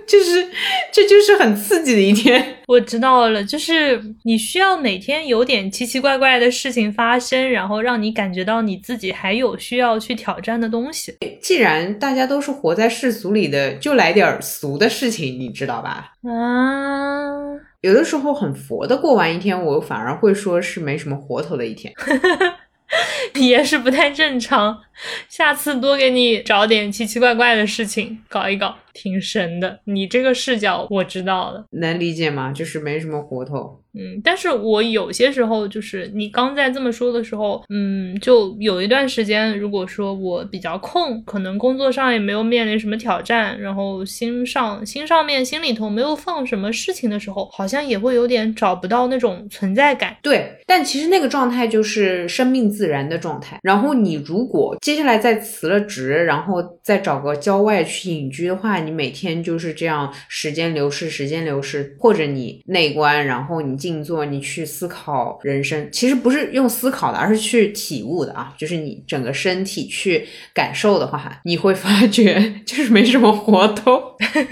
[0.08, 0.48] 就是，
[0.91, 2.56] 这就是很刺激的一天。
[2.67, 11.15] 我知道了，就是你需要每天有点奇奇怪怪的事情发生，然后让你感觉到你自己还有需要去挑战的东西。
[11.41, 16.13] 既然大家都是活在世俗里的，就来点俗的事情，你知道吧？
[16.24, 17.36] 啊，
[17.82, 21.93] 有的时候很佛的过完一天，我反而会说是没什么活头的一天。
[23.36, 24.82] 也是不太正常，
[25.28, 29.80] 下次多给你找点奇奇怪怪的事情搞一搞，挺神的。
[29.86, 32.52] 你这个视角我知道了，能理解吗？
[32.52, 33.82] 就是没什么活头。
[33.98, 50.16] 嗯，但是我有些时候就是你刚在这么说的时候，嗯，就有一段时间，如果说我比较空，可能工作上也没有面临什么挑战，然后心上心上面心里头没有放什么事情的时候，好像也会有点找不到那种存在感。
[50.22, 53.58] 对，但其实那个状态就是生命自然的状态。
[53.64, 63.87] 然后你如果接下来再辞了职，然后再找个郊外去隐居的话，你每天就是这样，时间流逝，时间流逝，或者你内观，然后你。
[63.88, 68.54] 静坐，你去思考人生，其实不是用思考的，而是去体悟的啊！
[68.58, 74.04] 就是你整个身体去感受的话，你会发觉 就是没什么活头。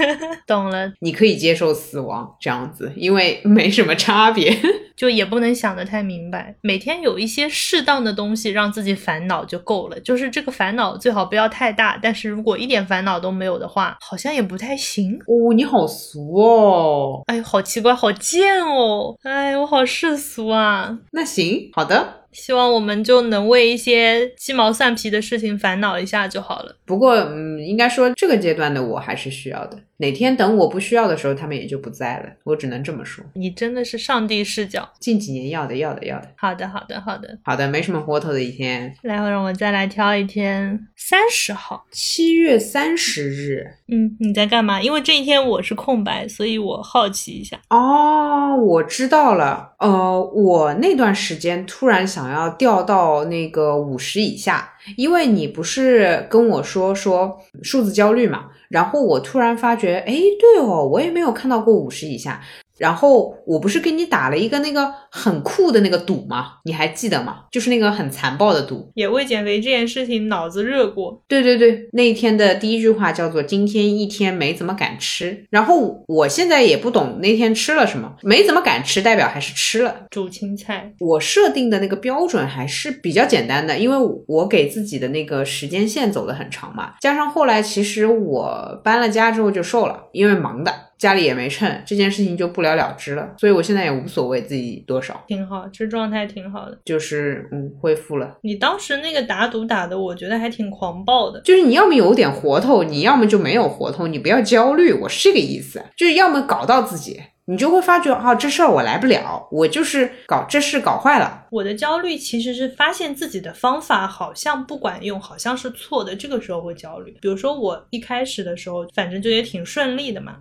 [0.48, 4.58] 懂了，你可以接受死亡这样子，因为没什么差别。
[4.96, 10.00] 就也不能想得太明白，每天有一些适当的东西让自己烦恼就够了。
[10.00, 15.20] 就是这个烦恼最好不要太大，但是如果一点烦恼都没有的话，好像也不太行。
[15.28, 17.24] 哦，你好俗哦！
[17.26, 19.18] 哎，好奇怪，好贱哦！
[19.26, 21.00] 哎，我好世俗啊。
[21.12, 22.26] 那行，好的。
[22.32, 26.76] 希望我们就能为一些鸡毛蒜皮的事情烦恼一下就好了。
[26.86, 29.80] 不过，嗯，应该说这个阶段的我还是需要的。
[29.98, 32.30] 哪天等我不需要的时候，他们也就不在了。
[32.44, 33.24] 我只能这么说。
[33.34, 34.88] 你真的是上帝视角。
[35.00, 36.28] 近几年要的，要的，要的。
[36.36, 38.94] 好的，好的，好的，好的，没什么活头的一天。
[39.04, 43.66] 来，让我再来挑一天，三十号，七月三十日。
[43.88, 44.82] 嗯，你在干嘛？
[44.82, 47.58] 因为这一天我是空白，所以我好奇一下。
[47.70, 49.76] 哦，我知道了。
[49.80, 58.48] 呃，我那段时间突然想要掉到那个五十以下，因为你不是跟我说说数字焦虑嘛。
[58.68, 62.42] 然后我突然发觉，哎，对哦，我也没有看到过五十以下。
[62.78, 66.54] 然后我不是给你打了一个那个很酷的那个赌吗？
[66.66, 67.44] 你还记得吗？
[67.52, 68.92] 就是那个很残暴的赌。
[68.96, 71.24] 也为减肥这件事情脑子热过。
[71.28, 75.46] 对对对，那一天的第一句话叫做“今天一天没怎么敢吃”。
[75.50, 79.96] 然后我现在也不懂那天吃了什么，没怎么敢吃，代表还是吃了。
[80.10, 90.72] 煮青菜，我设定的那个标准还是比较简单的，因为我给自己的那个时间线走得很长嘛，加上后来其实我搬了家之后就瘦了，因为忙的。
[91.06, 98.38] 家里也没秤，这件事情就不了了之了，所以我现在也无所谓自己多少，挺好，这状态挺好的，就是嗯恢复了。
[98.42, 111.46] 你当时那个打赌打的，我觉得还挺狂暴的，就是你要么有点活头，你要么就没有活头，你不要焦虑，我是这个意思，就是要么搞到自己，你就会发觉啊这事儿我来不了，我就是搞这事搞坏了。
[111.52, 117.16] 我的焦虑其实是发现自己的方法好像不管用，好像是错的，这个时候会焦虑。
[117.22, 120.38] 比如说我一开始的时候，反正就也挺顺利的嘛。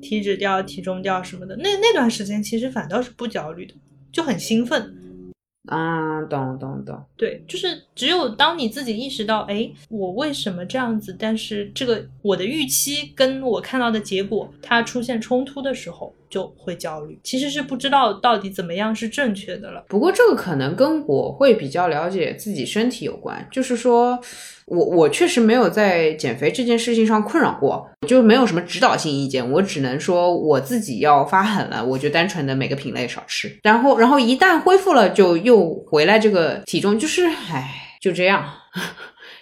[0.00, 3.74] 体脂掉、体重掉什么的，那那段时间其实反倒是不焦虑的，
[4.12, 4.94] 就很兴奋。
[5.68, 7.02] 啊，懂懂懂。
[7.16, 11.16] 对，就是只有当你自己意识到，哎，我为什么这样子？
[11.18, 17.18] 但是这个我的预期跟我看到的结果它出现冲突的时候，就会焦虑。
[17.24, 19.84] 其实是不知道到底怎么样是正确的了。
[19.88, 24.20] 不过这个可能跟我会比较了解自己身体有关，就是说。
[24.66, 29.48] 我我确实没有在减肥这件事情上困扰过，就没有什么指导性意见。
[29.52, 38.44] 我只能说我自己要发狠了，我就单纯的每个品类少吃，然后然后一旦恢复了，就又回来这个体重，就是唉，就这样。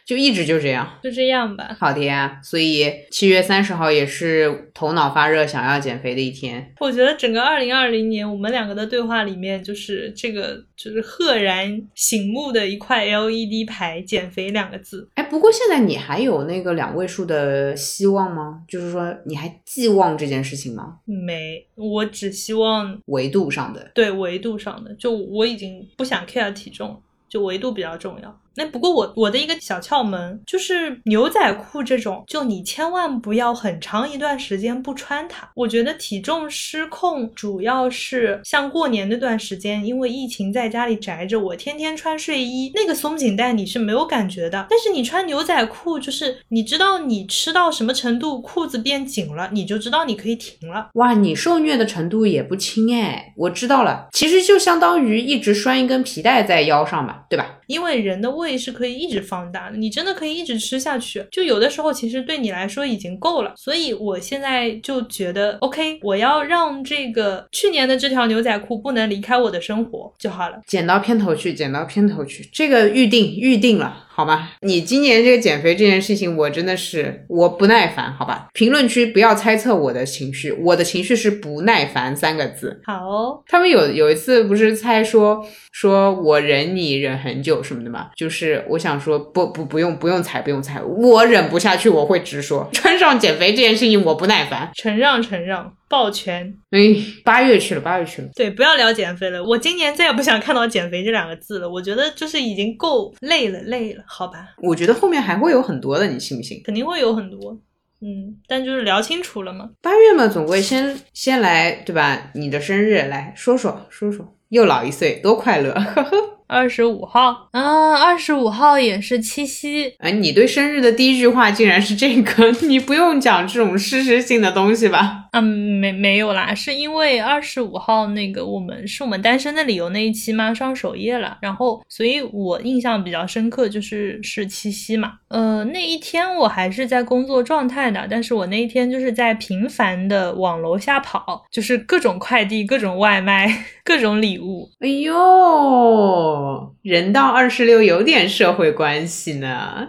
[0.05, 1.75] 就一直就这样，就这样吧。
[1.81, 6.75] 好的呀，所以七月三十号也是头脑发热、想要减肥的一天。
[6.81, 15.09] 我觉得整个二零二零年，我们两个的对话里面，就是这个就是赫然醒目的一块 LED 牌“减肥”两个字。
[15.15, 18.63] 哎，不过现在你还有那个两位数的希望吗？
[18.69, 20.99] 就是说你还寄望这件事情吗？
[21.07, 23.91] 没，我只希望维度上的。
[23.95, 28.41] 对，维度上的，就我已经不想 care 体重，就维度比较重要。
[28.57, 35.49] 那不过我我的一个小窍门就是牛仔裤这种，就你千万不要很长一段时间不穿它。
[35.55, 44.67] 我觉得体重失控主要是像过年那段时间，因为疫情在家里宅着，我天天穿睡衣，那个松紧带你是没有感觉的。
[44.71, 50.91] 但是你穿牛仔裤，就是你知道你吃到什么程度，裤子变紧了，你就知道你可以停了。
[50.95, 57.59] 哇，你受虐的程度也不轻哎，我知道了，其实就相当于一直拴一根皮带在腰上嘛，对吧？
[57.67, 58.44] 因为人的胃。
[58.45, 61.27] 胃是可以一直放大的，你真的可以一直吃下去。
[61.31, 63.53] 就有的时候，其实对你来说已经够了。
[63.57, 70.61] 所以我现在就觉得，OK，我要让这个去年的这条牛仔裤不能离开我的生活就好了。
[70.67, 74.07] 剪到片头去，剪到片头去，这个预定预定了。
[74.15, 78.13] 好吧，你今年这个减肥这件事情，我真的是我不耐烦。
[78.13, 82.81] 好吧，评论区不要猜测我的情绪，我的情绪是不耐烦三个字。
[82.85, 88.34] 好，他们有有一次不是猜说说我忍你忍很久什么的嘛，就是
[88.69, 95.75] 我想说不不不用不用踩不用踩，我忍不下去我会直说，穿上减肥这件事情我不耐烦，承让承让。
[95.87, 98.29] 抱拳，哎，八月去了，八月去了。
[98.35, 101.71] 对，不要聊减肥了，我今年再也不想看到减肥这两个字了。
[101.71, 104.49] 我觉得就是已经够累了，累了，好吧。
[104.61, 106.61] 我觉得后面还会有很多的，你信不信？
[106.65, 107.57] 肯定会有很多，
[108.01, 109.71] 嗯，但就是聊清楚了嘛。
[109.81, 112.31] 八月嘛，总归先先来，对吧？
[112.35, 116.34] 你的生日来说说说说，又老一岁，多快乐，呵呵。
[116.47, 119.95] 二十五号啊，二十五号也是七夕。
[119.99, 122.51] 哎，你对生日的第一句话竟然是这个？
[122.69, 125.25] 你不用讲这种事实性的东西吧？
[125.33, 135.15] 嗯，没没有啦，是因为二十五号那个我们是我们单身的理由那一期嘛上首页了，然后所以我印象比较深刻就是是七夕嘛。
[135.29, 144.71] 呃，那一天我还是在工作状态的，但是我那一天就是在频繁的往楼下跑，就是各种快递、各种外卖、 各种礼物。
[144.81, 146.34] 哎呦！
[146.83, 149.89] 人到二十六有点社会关系呢，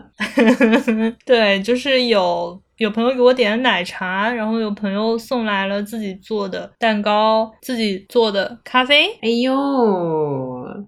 [1.26, 9.08] 对，就是有有朋友给我点了奶茶，然后有朋友送来了自己做的蛋糕，自己做的咖啡。
[9.22, 9.54] 哎呦！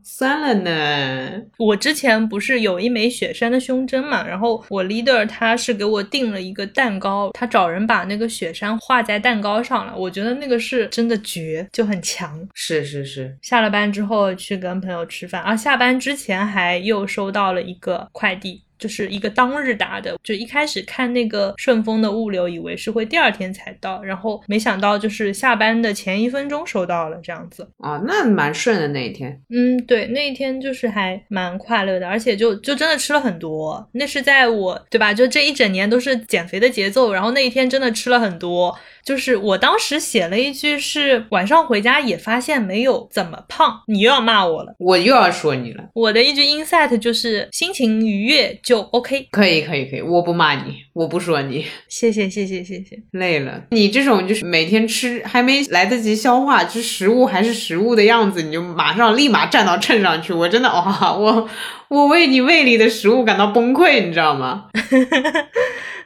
[0.04, 12.38] 算了呢，我之前不是有一枚雪山的胸针嘛，然后我 leader 他是给我订了一个蛋糕，他找人把那个雪山画在蛋糕上了，我觉得那个是真的绝，就很强。
[12.54, 18.63] 是是是，下了班之后去跟朋友吃饭，啊，下班之前还又收到了一个快递。
[18.77, 27.67] 就是一个当日达的，就一开始看那个顺丰的物流，以为是会第二天才到，然后没想到就是下班的前一分钟收到了这样子。
[27.77, 29.41] 哦，那蛮顺的那一天。
[29.49, 33.87] 嗯，对，那一天就是还蛮快乐的，而且就就真的吃了很多。
[33.93, 35.13] 那是在我对吧？
[35.13, 38.77] 就这一整年都是减肥的节奏，然后那一天真的吃了很多。
[39.08, 44.75] 就是我当时写了一句是晚上回家也发现没有怎么胖，你又要骂我了。
[44.79, 45.85] 我又要说你了。
[45.93, 49.29] 我的一句 insight 就是心情愉悦就 OK。
[49.31, 51.65] 可以可以可以，我不骂你，我不说你。
[51.87, 53.01] 谢谢谢谢谢谢。
[53.12, 61.49] 累了，你这种就是每天吃还没来得及消化，吃食物还是食物的样子，你就马上立马站到秤上去，我真的哇，我
[61.87, 64.65] 我为你胃里的食物感到崩溃，你知道吗？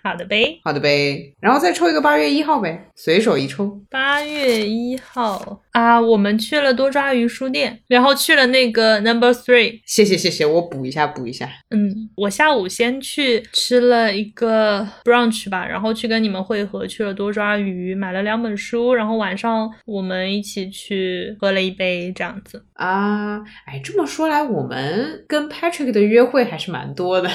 [0.04, 3.80] 好的呗，好的呗，然后再抽一个八月一号呗，随手一抽。
[3.90, 9.82] 八月一号啊，我们去了多抓鱼书店，然后去了那个 Number Three。
[9.86, 11.50] 谢谢谢谢，我补一下补一下。
[11.70, 22.66] 嗯，我下午先去吃了一个 brunch 吧，然后去跟你们会合，去了多抓鱼，买了两本书，然后晚上我们一起去喝了一杯，这样子。
[22.74, 27.30] 啊，哎，这么说来，我们跟 Patrick 的约会还是蛮多的。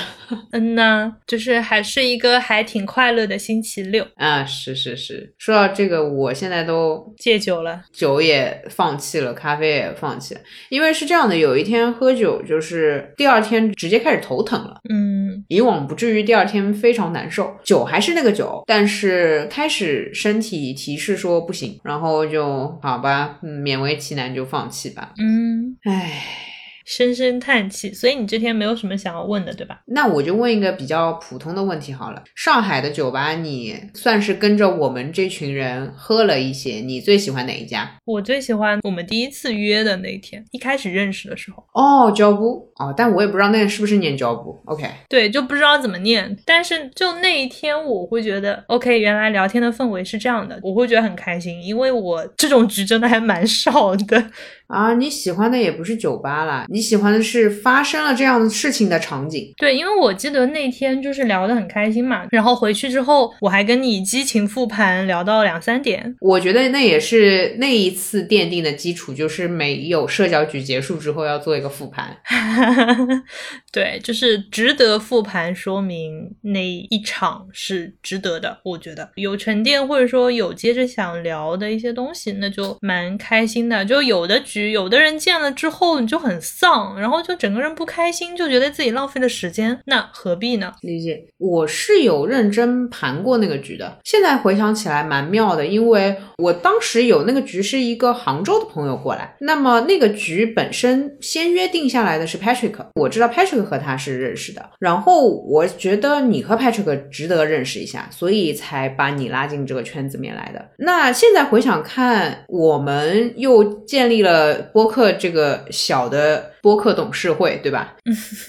[0.50, 4.44] 嗯呐，就是还是一个还挺快乐的星期六啊。
[4.44, 14.80] 是是是，说到这个，我现在都戒酒了，酒也放弃了，咖啡也放弃了，因为是这样的，有一天喝酒，就是第二天直接开始头疼了。
[14.88, 25.12] 嗯，以往不至于第二天非常难受，酒还是那个酒，但是开始身体提示说不行，然后就好吧，嗯，勉为其难就放弃吧。
[25.18, 26.55] 嗯，唉。
[26.86, 29.80] 深深叹气，所以你这天没有什么想要问的，对吧？
[29.86, 32.22] 那我就问一个比较普通的问题好了。
[32.36, 37.90] 上海的酒吧，你算是跟着我们这群人喝了一些，你最喜欢哪一家？
[38.04, 41.64] 我最喜欢我们第一次约的那天，一开始认识的时候。
[41.74, 44.56] 哦，胶布哦，但我也不知道那个是不是念胶布。
[44.66, 46.36] OK，对，就不知道怎么念。
[46.44, 54.30] 但是就那一天，我会觉得 OK，原来聊天的氛围是这样的，我会觉得很开心，因为我这种局真的还蛮少的。
[54.68, 59.52] 啊，你喜欢的也不是酒吧啦，你喜欢的是发生了这样的事情的场景。
[59.56, 66.16] 对，因为我记得那天就是聊得很开心嘛，然后回去之后我还跟你激情复盘，聊到两三点。
[66.20, 72.16] 我觉得那也是那一次奠定的基础，就是没有社交局结束之后要做一个复盘。
[73.72, 78.58] 对，就是值得复盘，说明那一场是值得的。
[78.64, 83.84] 我觉得有沉淀，或者说有接着想聊的一些东西，那就蛮开心的。
[83.84, 84.42] 就有的。
[84.56, 90.72] 局有的人见了之后你就很丧，然后就整个人不开心，就觉得自己浪费了时间，那何必呢？
[90.80, 110.70] 理解，我是有认真盘过那个局的，现在回想起来蛮妙的，因为我当时有那个局是一个杭州的朋友过来，那么那个局本身先约定下来的是 Patrick，我知道 Patrick 和他是认识的，然后我觉得你和 Patrick 值得认识一下，所以才把你拉进这个圈子面来的。
[110.78, 114.45] 那现在回想看，我们又建立了。
[114.72, 117.96] 播客这个小的播客董事会，对吧？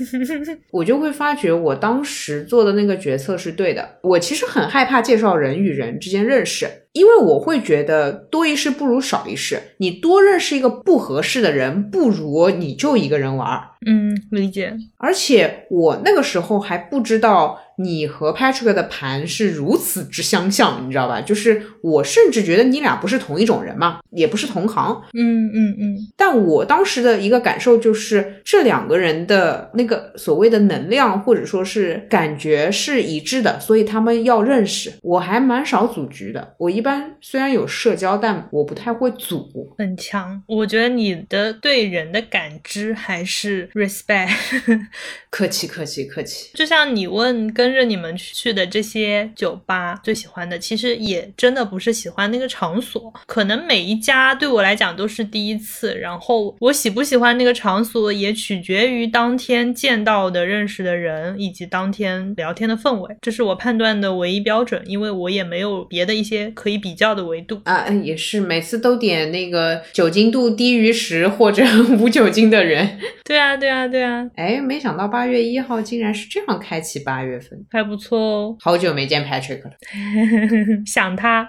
[0.72, 3.88] 我就会发觉，我当时做的那个决策是对的。
[4.04, 6.68] 我其实很害怕介绍人与人之间认识。
[6.98, 13.70] 因为我会觉得多一事不如少一事，你多认识一个不合适的人，不如你就一个人玩儿。
[13.86, 14.76] 嗯，理解。
[14.98, 21.22] 而且我那个时候还不知道你和 Patrick 的盘是如此之相像，你知道吧？
[21.22, 25.00] 就是我甚至觉得你俩不是同一种人嘛，也不是同行。
[25.14, 25.98] 嗯嗯嗯。
[26.18, 34.92] 但我当时的一个感受就是，这两个人的那个所谓的能量或者说是感觉是一致的，所以他们要认识。
[35.04, 36.87] 我还蛮少组局的，我一般。
[37.22, 39.74] 虽然有社交，但我不太会组。
[39.78, 44.30] 很强，我觉得你的对人的感知还是 respect。
[45.30, 46.52] 客气客气客气。
[46.54, 55.96] 就像你问跟着你们去的这些酒吧最喜欢的，其实也真的不是喜欢那个场所，可能每一家对我来讲都是第一次。
[55.96, 64.82] 然后我喜不喜欢那个场所，也取决于当天见到的、认识的人以及当天聊天的氛围，这是我判断的唯一标准。
[64.86, 66.88] 因为我也没有别的一些可以比。
[66.98, 71.62] 比较的维度啊，也是每次都点那个酒精度低于十或者
[72.00, 72.98] 无酒精的人。
[73.24, 74.26] 对啊，对啊，对啊。
[74.36, 78.56] 哎，没想到八月一号竟然是这样开启八月份，还不错哦。
[78.62, 79.72] 好久没见 Patrick 了，
[80.88, 81.48] 想他。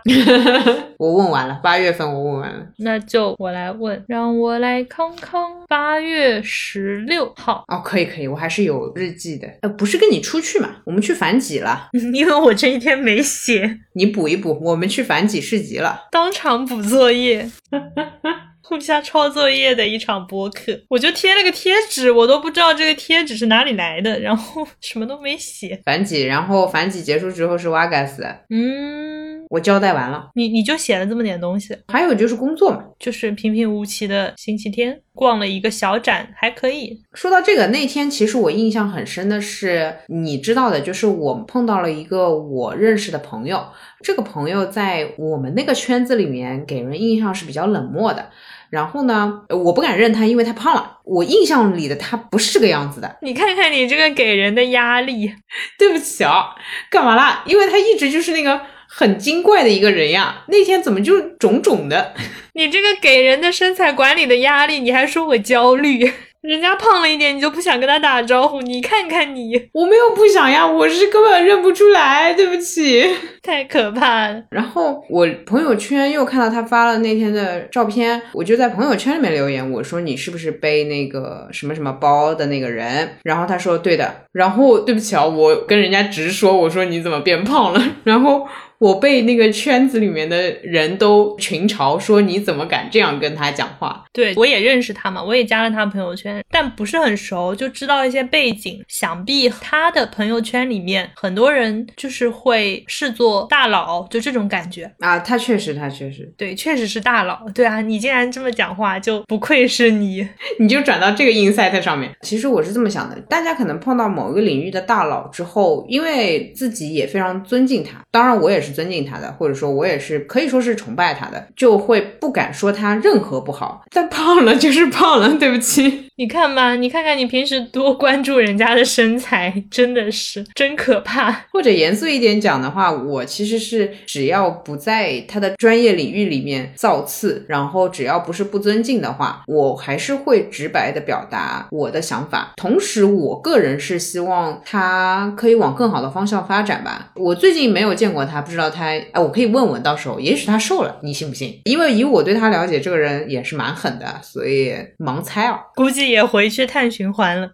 [0.99, 5.49] 我问完了，八月份我问完了，那就我来问，让我来康康。
[5.69, 9.47] 八月十六号哦，可以可以，我还是有日记的。
[9.63, 15.18] 呃，不是跟你出去嘛，我们去反几了，因为我这一天没写，你补一补，我们去反。
[15.27, 17.51] 几市集了，当场补作业，
[18.63, 25.81] 互相抄作业的一场播客，我就贴了个贴纸，我都不知道这个贴纸是哪里来的，然后 什么都没写。
[25.85, 35.01] 反几，然后反几结束之后是瓦嘎斯，嗯，我交代完了，你你就写了这么点东西，还有就是工作嘛，就是平平无奇的星期天。
[35.19, 37.03] 逛了一个小展，还可以。
[37.13, 43.67] 说到这个，那天其实我印象很深的是，你知道的，就是我碰到了一个我认识的朋友，
[44.01, 48.31] 这个朋友在我们那个圈子里面给人印象是比较冷漠的。
[48.71, 50.99] 然后呢，我不敢认他，因为他胖了。
[51.03, 53.17] 我印象里的他不是这个样子的。
[53.23, 55.33] 你看看你这个给人的压力，
[55.77, 56.55] 对不起啊，
[56.91, 57.43] 干嘛啦？
[57.47, 60.45] 因为他一直就是那个很精怪的一个人呀。
[60.49, 62.13] 那天怎么就肿肿的？
[62.59, 66.13] 你这个给人的身材管理的压力，你还说我焦虑？
[66.41, 68.61] 人家胖了一点，你就不想跟他打招呼？
[68.63, 73.09] 你看看你，我没有不想呀，我是根本认不出来，对不起，
[73.45, 74.43] 太可怕了。
[74.51, 83.19] 然后我朋友圈又看到他发了那天的照片，我就在朋友圈里面留言，我说你是不是背那个什么什么包的那个人？
[83.23, 84.23] 然后他说对的。
[84.33, 87.81] 然后对不起啊，我跟人家直说，我说你怎么变胖了？
[88.03, 88.49] 然后。
[88.79, 94.05] 我被那个圈子里面的人都群嘲，说你怎么敢这样跟他讲话？
[94.13, 98.81] 对我也认识他嘛，我也加了他朋友圈，但不是很熟，就知道一些背景。
[98.87, 105.19] 想必他的朋友圈里面很多人就是会视作大佬，就这种感觉啊。
[105.19, 107.41] 他确实，他确实，对，确实是大佬。
[107.53, 110.27] 对啊，你竟然这么讲话，就不愧是你，
[110.61, 112.15] 你就转到这个 insight 上面。
[112.23, 118.68] 其实我是这么想的，大家可能碰到某一个领域的大佬之后，因为自己也非常尊敬他，当然我也是。
[118.73, 123.85] 尊敬他的，或者说我也是可以说是崇拜他的，就会不敢说他任何不好。
[123.91, 126.07] 但胖了就是胖了，对不起。
[126.19, 131.45] 你看吧，你看看你平时多关注人家的身材，真的是真可怕。
[131.53, 142.53] 或者严肃一点讲的话，我其实是只要不在他的专业领域里面造次，然后只要不是不尊敬的话，我还是会直白的表达我的想法。
[142.57, 147.13] 同时，我个人是希望他可以往更好的方向发展吧。
[147.15, 151.61] 我最近没有见过他，不知道他，哎，我可以问问，到时候也许他瘦了，你信不信？
[151.65, 156.09] 因为以我对他了解，这个人也是蛮狠的，所以盲猜啊，估计。
[156.09, 157.51] 也回去碳循环了，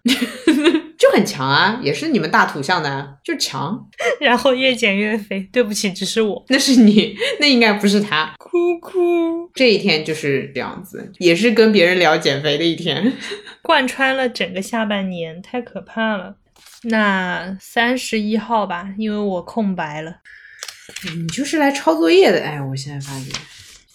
[0.97, 3.85] 就很强啊，也是你们大土象的，就强，
[4.21, 5.41] 然后越减越肥。
[5.51, 8.33] 对不起，只是我，那是你， 那应该不是他。
[8.39, 13.13] 哭哭，这一天就是这样子，也是跟别人聊减肥的一天，
[13.61, 16.37] 贯穿了整个下半年，太可怕了。
[16.85, 20.19] 那三十一号吧，因为我空白了。
[21.15, 23.33] 你就是来抄作业的，哎，我现在发现。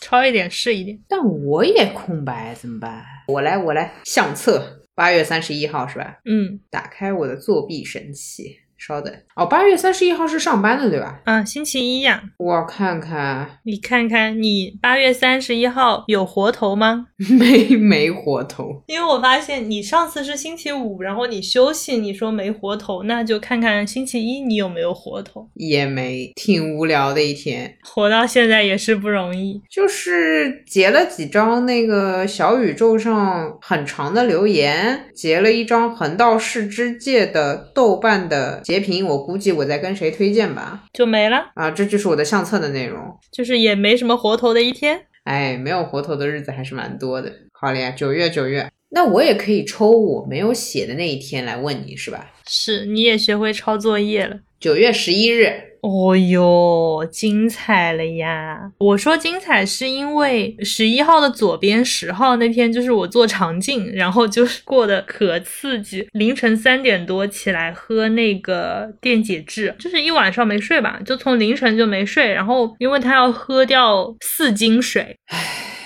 [0.02, 3.04] 抄一点是一点，但我也空白怎么办？
[3.28, 6.20] 我来，我来相册，八月三十一号是吧？
[6.26, 8.60] 嗯，打开我的作弊神器。
[8.80, 11.19] 稍等哦，八月三十一号是上班的对吧？
[11.25, 12.23] 嗯，星期一呀。
[12.38, 17.07] 我看看，你看看，你八月三十一号有活头吗？
[17.38, 18.82] 没，没活头。
[18.88, 25.47] 因为我发现你上次是星期五，然后你休息，你说没活头，那就看看星期一你有没有活头。
[25.55, 27.77] 也没，挺无聊的一天。
[27.84, 38.61] 活到现在也是不容易，就是截了几张那个小宇宙上很长的留言，截了一张横道世之介的豆瓣的。
[38.70, 41.72] 截屏，我估计我在跟谁推荐吧，就没了啊！
[41.72, 45.07] 这就是我的相册的内容，就是也没什么活头的一天。
[45.24, 47.34] 哎，没有活头的日子还是蛮多的。
[47.51, 52.32] 好了呀，九月九月，那我也可以抽我没有写的那一天来问你是吧？
[52.48, 54.40] 是，你也学会抄作业了。
[54.60, 55.68] 九月十一日。
[55.82, 58.70] 哦哟，精彩了呀！
[58.80, 75.78] 我说精彩是因为十一号的左边，十号那天就是我做肠镜，然后就是 过得可刺激，凌晨三点多起来喝那个电解质，就是一晚上没睡吧，就从凌晨就没睡，然后因为他要喝掉四斤水，唉。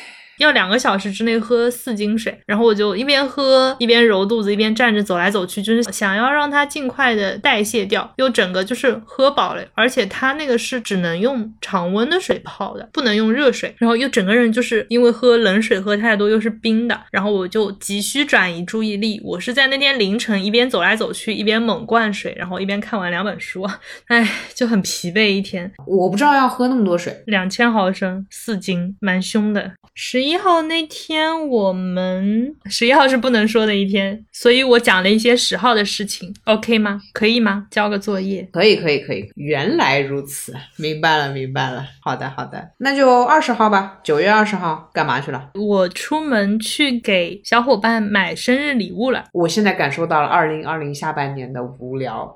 [0.44, 23.66] 要两个小时之内喝四斤水，然后我就一边喝一边揉肚子，一边站着走来走去，就是想要让它尽快的代谢掉，又整个就是喝饱了，而且它那个是只能用常温的水泡的，不能用热水，然后又整个人就是因为喝冷水喝太多又是冰的，然后我就急需转移注意力，我是在那天凌晨一边走来走去一边猛灌水，然后一边看完两本书，
[24.08, 25.72] 哎，就很疲惫一天。
[25.88, 29.72] 我不知道要喝那么多水，两千毫升四斤，蛮凶的。
[29.96, 37.02] 十一号那天，我们十一号是不能说的一天，所以我讲了一些十号的事情，OK 吗？
[37.14, 37.68] 可以吗？
[37.70, 39.30] 交个作业，可以，可以，可以。
[39.36, 41.86] 原来如此，明白了，明白了。
[42.02, 44.00] 好的，好的，那就二十号吧。
[44.04, 45.52] 九月二十号干嘛去了？
[45.56, 49.26] 我出门去给小伙伴买生日礼物了。
[49.34, 52.36] 我现在感受到了二零二零下半年的无聊，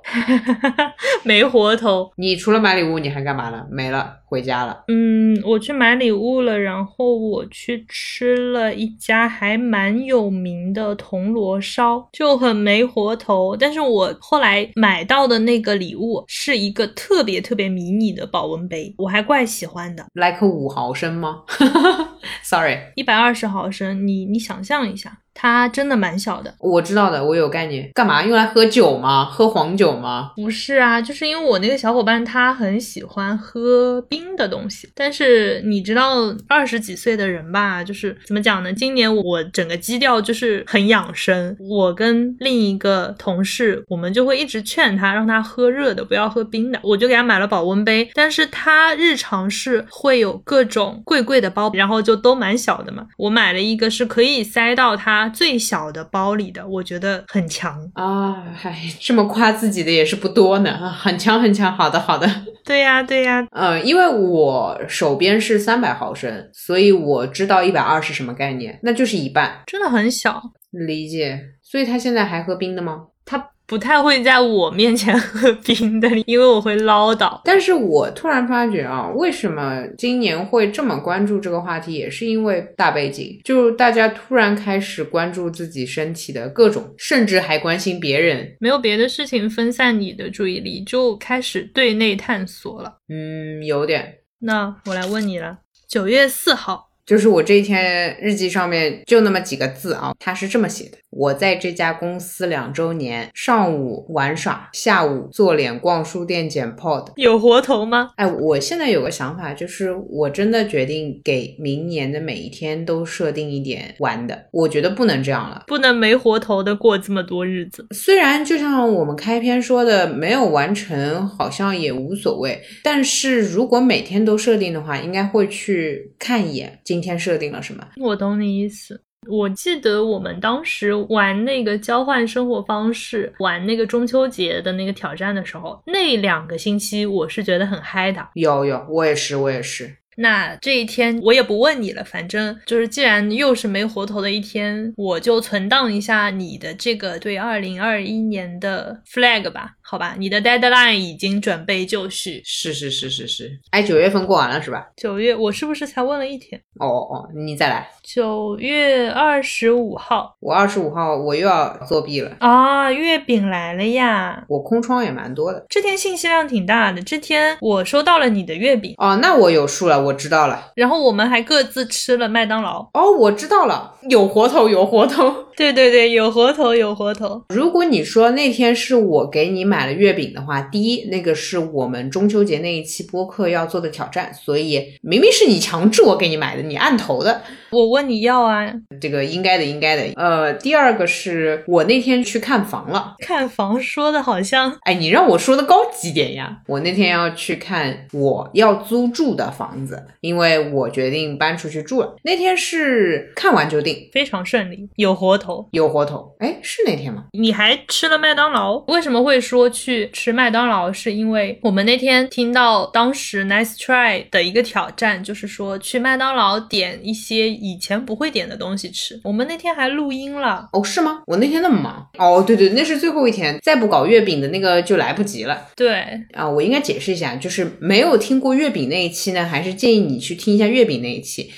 [1.24, 2.12] 没活头。
[2.16, 3.66] 你除了买礼物，你还干嘛了？
[3.72, 4.16] 没了。
[4.30, 13.56] 回家了，嗯，我去买礼物了，然后我去吃了一家还蛮有名的铜锣烧，就很没活头。
[13.58, 21.44] 但是我后来买到的那个礼物是一个特别特别迷你的保温杯，我还怪喜欢的来个五毫升吗
[22.44, 25.20] Sorry，一百二十毫升，你你想象一下。
[25.40, 26.52] 它真的蛮小的。
[26.58, 27.92] 我知道的，我有概念。
[27.94, 29.24] 干嘛用来喝酒吗？
[29.24, 30.32] 喝黄酒吗？
[30.36, 38.74] 不是啊，就是因为我那个小伙伴他很喜欢喝冰的东西，但是你知道二十几岁的人吧，就是怎么讲呢？
[38.74, 46.80] 今年我整个基调就是很养生，我跟另一个同事，我们就会一直劝他让他喝热的，不要喝冰的。
[46.82, 53.06] 我就给他买了保温杯，但是他日常是会有各种贵贵的包，然后就都蛮小的嘛。
[53.18, 57.80] 我买了一个是可以塞到它最小的包里的，我觉得很强。
[57.94, 61.72] 啊，嗨，这么夸自己的也是不多呢，啊很强很强。
[61.72, 62.28] 好的好的，
[62.66, 69.62] 对呀，对呀，呃，因为我手边是三百毫升，所以我知道一百二是什么概念，那就是一半。
[69.68, 70.42] 真的很小。
[70.72, 71.40] 理解。
[71.62, 73.08] 所以他现在还喝冰的吗？
[73.26, 77.42] 他不太会在我面前喝冰的，因为我会唠叨。
[77.44, 88.56] 但是我突然发觉啊，为什么今年会这么关注这个话题，也是因为大背景，就是大家突然开始关注自己身体的各种，甚至还关心别人。
[88.62, 93.00] 没有别的事情分散你的注意力，就开始对内探索了。
[93.10, 94.20] 嗯，有点。
[94.40, 95.58] 那我来问你了，
[95.90, 107.12] 九月四号，就是我这一天日记上面就那么几个字啊，他是这么写的：我在这家公司两周年，上午玩耍，下午做脸、逛书店、剪 pod。
[107.16, 108.12] 有活头吗？
[108.18, 114.46] 哎，我现在有个想法，就是我真的决定给明年的每一天都设定一点玩的。
[114.52, 115.64] 我觉得不能这样了。
[115.66, 117.88] 不能没活头的过这么多日子。
[117.96, 127.84] 虽然就像我们开篇说的，没有完成好像也无所谓，但是如果每天都设定的话，应该会去看一眼今天设定了什么。
[127.98, 129.02] 我懂你意思。
[129.30, 138.28] 我记得我们当时玩那个交换生活方式，玩那个中秋节的那个挑战的时候，那两个星期我是觉得很嗨的。
[138.34, 139.98] 有有，我也是，我也是。
[140.20, 150.16] 那这一天我也不问你了，反正就是既然又是没活头的一天，我就存档一下你的这个对二零二一年的 flag 吧，好吧？
[150.18, 153.58] 你的 deadline 已经准备就绪，是是是是是。
[153.72, 154.86] 哎，九月份过完了是吧？
[154.98, 156.62] 九月我是不是才问了一天？
[156.80, 157.90] 哦哦，你再来。
[158.04, 164.44] 九月二十五号我二十五号我又要作弊了，啊，月饼来了呀！
[164.50, 165.66] 我空窗也蛮多的。
[165.70, 170.72] 这天信息量挺大的，这天我收到了你的月饼，哦，那我有数了，我知道了。
[170.76, 172.82] 然后我们还各自吃了麦当劳。
[172.94, 175.47] 哦，我知道了，有活头，有活头。
[175.58, 177.42] 对对对，有活头，有活头。
[177.50, 187.42] 如果你说那天是我给你买了月饼的话，第一，那个是我们中秋节那一期播客要做的挑战，所以明明是你强制我给你买的，你按头的，
[187.72, 190.14] 我问你要啊，这个应该的，应该的。
[190.16, 196.62] 呃，第二个是我那天去看房了，看房说的好像哎，你让我说的高级点呀！
[196.68, 202.16] 我那天要去看我要租住的房子，因为我决定搬出去住了。
[202.24, 205.68] 那天是看完就定，非常顺利，有活头。
[205.72, 206.36] 有活头。
[206.40, 207.26] 哎，是那天吗？
[207.34, 208.78] 你还吃了麦当劳？
[208.88, 210.92] 为什么会说去吃麦当劳？
[210.92, 219.20] 是因为我们那天听到当时 Nice Try 的一个挑战，就是说去麦当劳点一些以前不会点的东西吃。
[219.24, 220.70] 我们那天还录音了。
[220.74, 221.22] 哦，是吗？
[221.28, 222.08] 我那天那么忙。
[222.18, 225.68] 哦，对对，那是最后一天，再不搞月饼的那个就来不及了。
[225.76, 226.04] 对，
[226.34, 231.52] 啊，我应该解释一下，就是没有听过月饼那一期呢，还是建议你去听一下月饼那一期。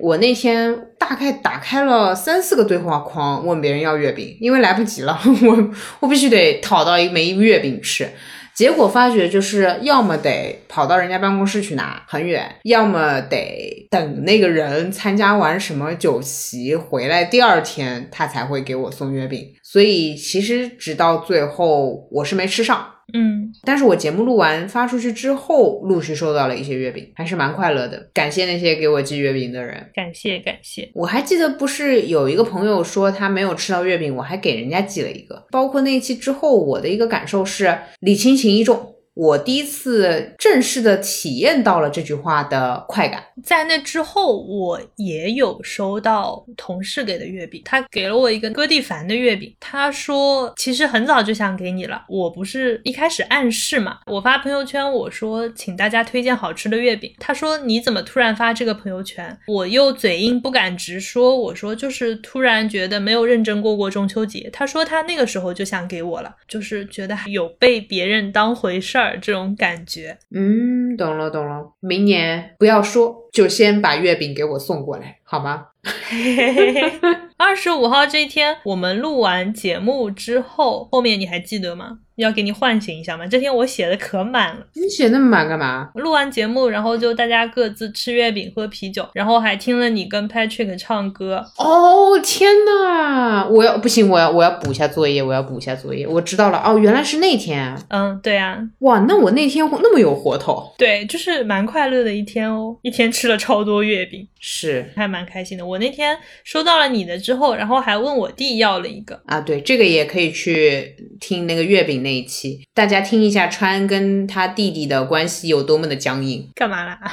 [0.00, 8.08] 我那天大概打开了三四个对话框，问别人要月饼，因为来不及了， 我我必须得讨到一枚月饼吃。
[8.56, 19.54] 结果发觉就是要么得跑到人家办公室去拿，很远；要么得等那个人参加完什么酒席回来，第二天他才会给我送月饼。
[19.62, 22.93] 所以其实直到最后我是没吃上。
[23.16, 28.10] 嗯，但是我节目录完发出去之后，陆续收到了一些月饼，还是蛮快乐的。
[28.12, 29.88] 感谢那些给我寄月饼的人。
[29.94, 30.90] 感谢感谢。
[30.94, 35.46] 我还记得，不是有一个朋友说他没有吃到月饼，我还给人家寄了一个。
[35.52, 38.93] 包括那一期之后，我的一个感受是礼轻情意重。
[39.14, 43.22] 我第一次正式的体验到了这句话的快感。
[43.42, 49.54] 在那之后，我也有收到同事给的月饼，他给了我一个哥地凡的月饼。
[49.60, 57.14] 他说，其实很早就想给你了，我不是一开始暗示嘛，我发朋友圈我说请大家推荐好吃的月饼。
[57.20, 59.38] 他说你怎么突然发这个朋友圈？
[59.46, 64.50] 我又嘴硬不敢直说，我说就是突然觉得没有认真过过中秋节。
[64.52, 70.18] 他说他那个时候就想给我了，就是觉得有被别人当回事儿这种感觉。
[70.34, 71.72] 嗯，懂了懂了。
[71.80, 75.68] 明年不要说，就先把月饼给我送过来，好吗？
[77.36, 81.98] 二十五号这一天，我们录完节目之后，后面你还记得吗？
[82.16, 83.26] 要给你唤醒一下吗？
[83.26, 84.64] 这天我写的可满了。
[84.74, 85.90] 你写那么满干嘛？
[85.96, 91.44] 录完节目，然后就大家各自吃月饼、喝啤酒，然后还听了你跟 Patrick 唱歌。
[91.58, 96.06] 哦天呐，我要不行，我要我要补一下作业，我要补一下作业。
[96.06, 97.76] 我知道了，哦，原来是那天。
[97.88, 100.72] 嗯，对啊，哇，那我那天那么有活头。
[100.78, 105.66] 对，就是蛮快乐的一天哦，一天吃了超多月饼，是还蛮开心的。
[105.66, 109.20] 我那天收到了你的之后，然后还问我弟要了一个。
[109.26, 116.48] 啊，对，这个也可以去听那个月饼那一期，大家听一下川跟他弟弟的关系有多么的僵硬。
[116.54, 116.98] 干嘛啦？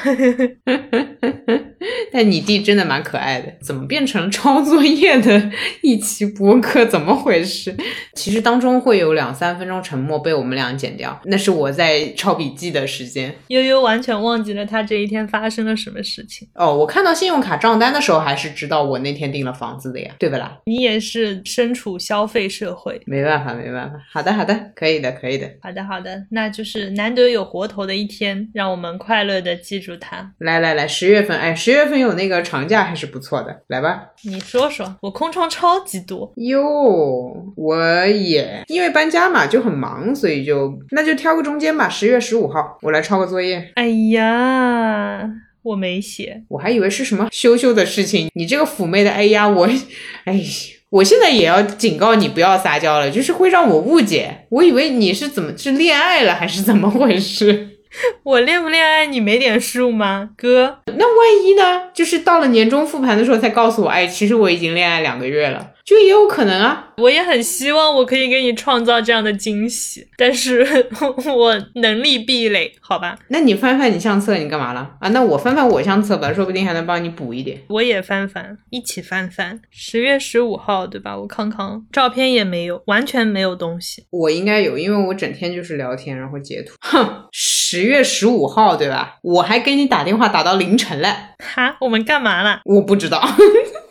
[2.14, 5.50] 但你弟真的蛮可爱的，怎么变成抄作业的
[5.82, 6.86] 一期播客？
[6.86, 7.76] 怎么回事？
[8.14, 13.34] 其实当中会有两三分钟沉默被我们俩剪掉，那是我在抄笔记的时间。
[13.48, 16.48] 悠悠完全忘记了他这一天发生了什么事情。
[16.54, 20.58] 哦，我看到信用卡账单的时候，还是知道我那天订了房子的呀，对不啦？
[20.66, 23.98] 你也是身处消费社会，没办法，没办法。
[24.12, 25.50] 好的，好的，可以的，可以的。
[25.62, 30.32] 好的，好的，那就是难得有活头的一天，让我们快乐的记住它。
[30.40, 34.10] 来来来，十月份，哎，十月份有那个长假还是不错的，来吧。
[34.24, 36.32] 你说说，我空窗超级多。
[36.36, 43.72] 哟，我也因为搬家嘛就很忙，所以就那就挑个中间吧，十月十五号，我来抄个作业。
[43.76, 45.30] 哎呀，
[45.64, 49.70] 我没写，我还以为是什么羞羞的事情，你这个妩媚的哎呀，我，
[50.26, 50.42] 哎，
[50.90, 57.70] 我现在也要警告你不要撒娇了，就是会让我误解，我以为你是怎么是恋爱了还是怎么回事？
[58.24, 60.80] 我恋不恋爱你没点数吗，哥？
[60.86, 61.90] 那万一呢？
[61.94, 66.90] 就是到了年终复盘的时候才告诉我，哎，其实我已经恋爱两个月了，就也有可能啊。
[66.98, 70.88] 我也很希望我可以给你创造这样的惊喜，但是
[71.36, 73.18] 我能力壁垒，好吧？
[73.30, 75.10] 那你翻翻你相册，你干嘛了啊？
[75.10, 77.60] 那我翻翻我相册吧，说不定还能帮你补一点。
[77.70, 79.60] 我也翻翻，一起翻翻。
[79.72, 81.18] 十月十五号，对吧？
[81.18, 84.06] 我康康照片也没有，完全没有东西。
[84.12, 86.76] 我应该有，因为我整天就是聊天，然后截图。
[86.82, 89.18] 哼，十月十五号，对吧？
[89.24, 91.10] 我还给你打电话打到凌晨了。
[91.40, 92.62] 哈，我们干嘛了？
[92.66, 93.20] 我不知道。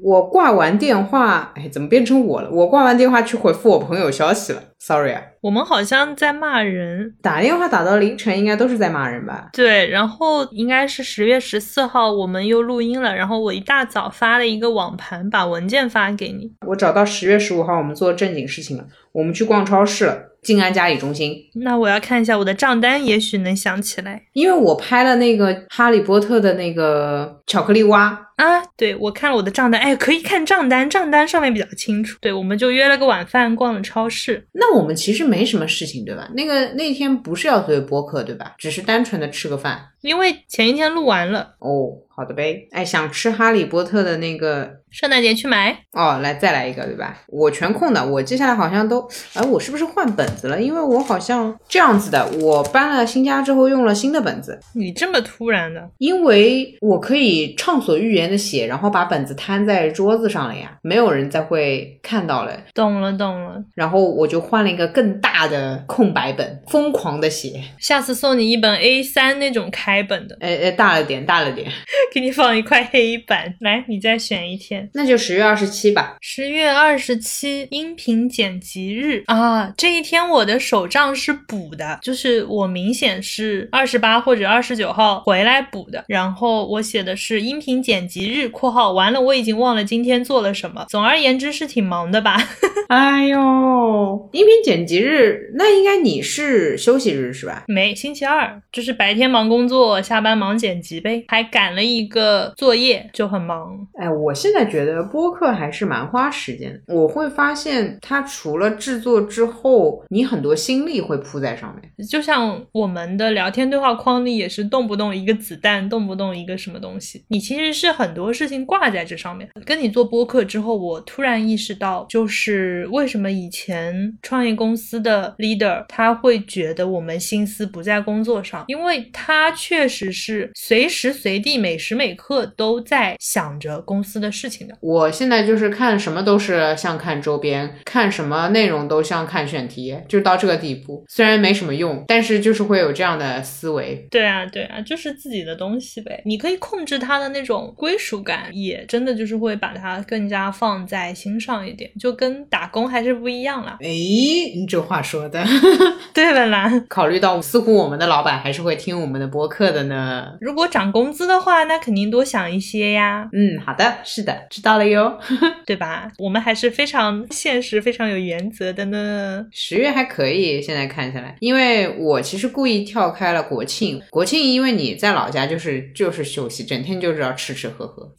[0.03, 2.51] 我挂完电话，哎，怎么变成我了？
[2.51, 5.23] 我挂完电话去回复我朋友消息了，sorry 啊。
[5.43, 9.49] 我们好像在骂人，打电话打到凌晨，应该都是在骂人吧？
[9.53, 16.53] 对，然后应该是十月十四号，我们又录音了，然后我一大早发了一个网盘，把文件发给你。
[16.67, 21.35] 我找到十月十五号，我们做正经事情了，我们去逛超市了，静安嘉里中心。
[21.55, 28.63] 那我要看一下我的账单，也许能想起来因为我拍了那个哈利波特的那个巧克力蛙，啊。
[28.77, 32.17] 对，我看了我的账单，哎，可以看账单，账单上面比较清楚。
[32.21, 34.47] 对，我们就约了个晚饭，逛了超市。
[34.53, 36.29] 那我们其实没什么事情，对吧？
[36.35, 38.55] 那个那天不是要做播客，对吧？
[38.59, 39.87] 只是单纯的吃个饭。
[40.01, 42.67] 因为前一天录完了，哦，好的呗。
[42.71, 45.79] 哎，想吃哈利波特的那个圣诞节去买。
[45.93, 47.19] 哦，来再来一个，对吧？
[47.29, 50.59] 我全空的，我接下来好像都，哎，我是不是换本子了？
[50.59, 62.57] 因为我好像这样子的，我搬了新家之后用了新的本子，你这么突然的，因为我可以畅所欲言的写，然后把本子摊在桌子上了呀，没有人再会看到了。
[62.73, 63.63] 懂了懂了。
[63.75, 71.71] 然后我就换了一个更大的空白本，疯狂的写，下次送你一本 A 三那种开本的，哎哎，大了点，大了点，
[72.15, 73.55] 给你放一块黑板。
[73.61, 74.89] 来，你再选一天。
[74.95, 76.17] 那就十月二十七吧。
[76.21, 86.05] 十月二十七音频剪辑日啊，这一天我的手账是补的，就是我明显是二十八或者二十九号回来补的。
[86.07, 90.85] 然后我写的是音频剪辑日（括号完了我已经忘了今天做了什么）。
[90.91, 92.37] 总而言之是挺忙的吧？
[92.91, 97.63] 哎呦，音频剪辑日，那应该你是休息日是吧？
[97.69, 103.87] 没，星期二就是白天忙工作，下班忙剪辑呗，还赶了一个作业，就很忙。
[103.95, 106.93] 哎，我现在觉得播客还是蛮花时间的。
[106.93, 112.09] 我会发现，它除了制作之后，你很多心力会扑在上面。
[112.09, 119.49] 就像我们的聊天对话框里也是动不动一个子弹，动不动一个什么东西，你其实是很多事情挂在这上面。
[119.67, 134.75] 跟你做播客之后，我突然意识到，就是为什么以前创业公司的 leader 他会觉得我们心思不在工作上，因为他确实是随时随地、每时每刻都在想着公司的事情的。
[134.81, 141.05] 我现在就是看什么都是像看周边，看什么内容都像看选题，就到这个地步。
[141.09, 144.07] 虽然没什么用，但是就是会有这样的思维。
[144.11, 146.23] 对啊，对啊，就是自己的东西呗。
[146.25, 155.45] 你可以控制它的那种归属感，也真的就是会把它更加放在心上一点，就跟打工还是不一样啦，哎，你这话说的，
[156.15, 156.71] 对了啦？
[156.89, 160.29] 考虑到似乎我们的老板还是会听我们的播客的呢。
[160.41, 165.19] 如果涨工资的话，那肯定多想一些呀，嗯，好的，是的，知道了哟。
[165.67, 166.13] 对吧？
[166.19, 169.45] 我们还是非常现实、非常有原则的呢。
[169.51, 174.01] 十月还可以，现在看下来，因为我其实故意跳开了国庆。
[174.11, 178.11] 国庆因为你在老家就是就是休息，整天就知道吃吃喝喝。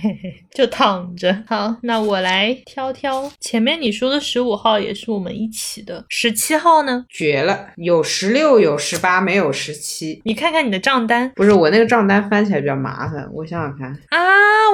[0.54, 1.42] 就躺着。
[1.46, 3.30] 好，那我来挑挑。
[3.40, 7.04] 前面你说的十五号也是我们一起的，十七号呢？
[7.08, 10.20] 绝了，有十六，有十八，没有十七。
[10.24, 13.90] 你看看你的账单，不是我那个账单翻起来比较麻烦，我想想看。
[14.10, 14.18] 啊，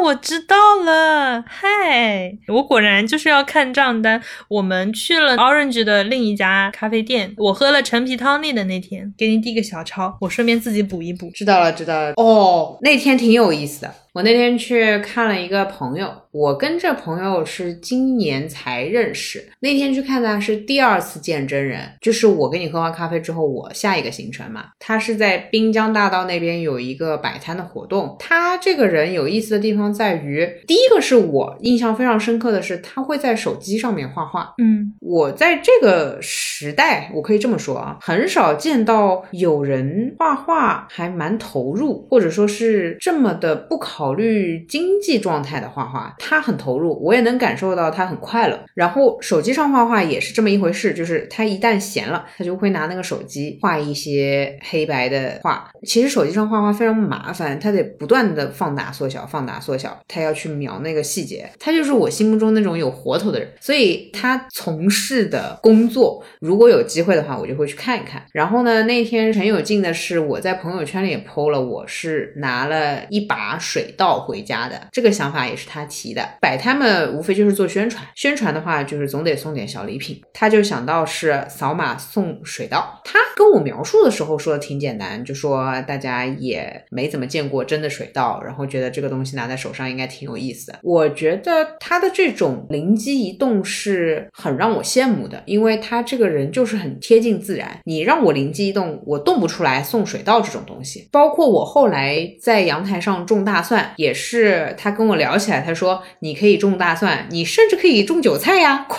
[0.03, 1.43] 我知道了。
[1.47, 4.22] 嗨，我果然就是要看账单。
[4.49, 11.30] 我们去了 Orange 的另一家咖啡店，我喝了陈皮汤力的那天，给你递个小抄，我顺便自己补一补。
[11.34, 12.12] 知道了，知道了。
[12.16, 13.95] 哦，那天挺有意思的。
[14.12, 19.49] 我那天去看了一个朋友，我跟这朋友是今年才认识。
[19.61, 24.64] 那天去看他是第二次见真人，就是我跟你喝完咖啡之后，我下一个行程嘛。
[24.80, 28.16] 他是在滨江大道那边有一个摆摊的活动。
[28.18, 34.53] 他这个人有意思的地方在于，第一个是我印象非常深刻的是，他会在手机上面画画。
[34.59, 43.93] 嗯，我在这个时代，我可以这么说啊，很少见到有人画画还蛮投入，或者说是这么的不考。
[43.93, 48.59] 考虑经济状态的画画，他很投入，我也能感受到他很快乐。
[48.75, 55.70] 然后手机上画画也是这么一回事，就是他一旦闲了，他就会拿那个手机画一些黑白的画。
[55.85, 61.49] 其实手机上画画非常麻烦，他得不断的放大缩小，放大缩小，他要去描那个细节。
[61.59, 68.23] 他就是我心目中那种有活头的人，所以他从事的工作，如果有机会的话，我就会去看一看。
[68.33, 73.93] 然后呢，那天很有劲的是，我在朋友圈里也 PO 了，我是拿了一把水。
[73.97, 80.20] 稻回家的这个想法也是他提摆摊嘛，无非就是做宣传，宣传的话就是总得送点小礼品。
[80.32, 83.00] 他就想到是扫码送水稻。
[83.04, 90.78] 他跟我描述的时候说的挺简单，就说大家也没怎么见过真的水稻，然后觉得这个东西拿在手上应该挺有意思的。
[90.82, 97.80] 我觉得他的这种灵机一动是很让我羡慕的，因为他这个人就是很贴近自然。
[97.84, 101.08] 你让我灵机一动，我动不出来送水稻这种东西。
[101.12, 103.82] 包括我后来在阳台上种大蒜。
[103.96, 108.98] 也是他跟我聊起来，他说你可以种大蒜，你甚至可以种韭菜呀，快！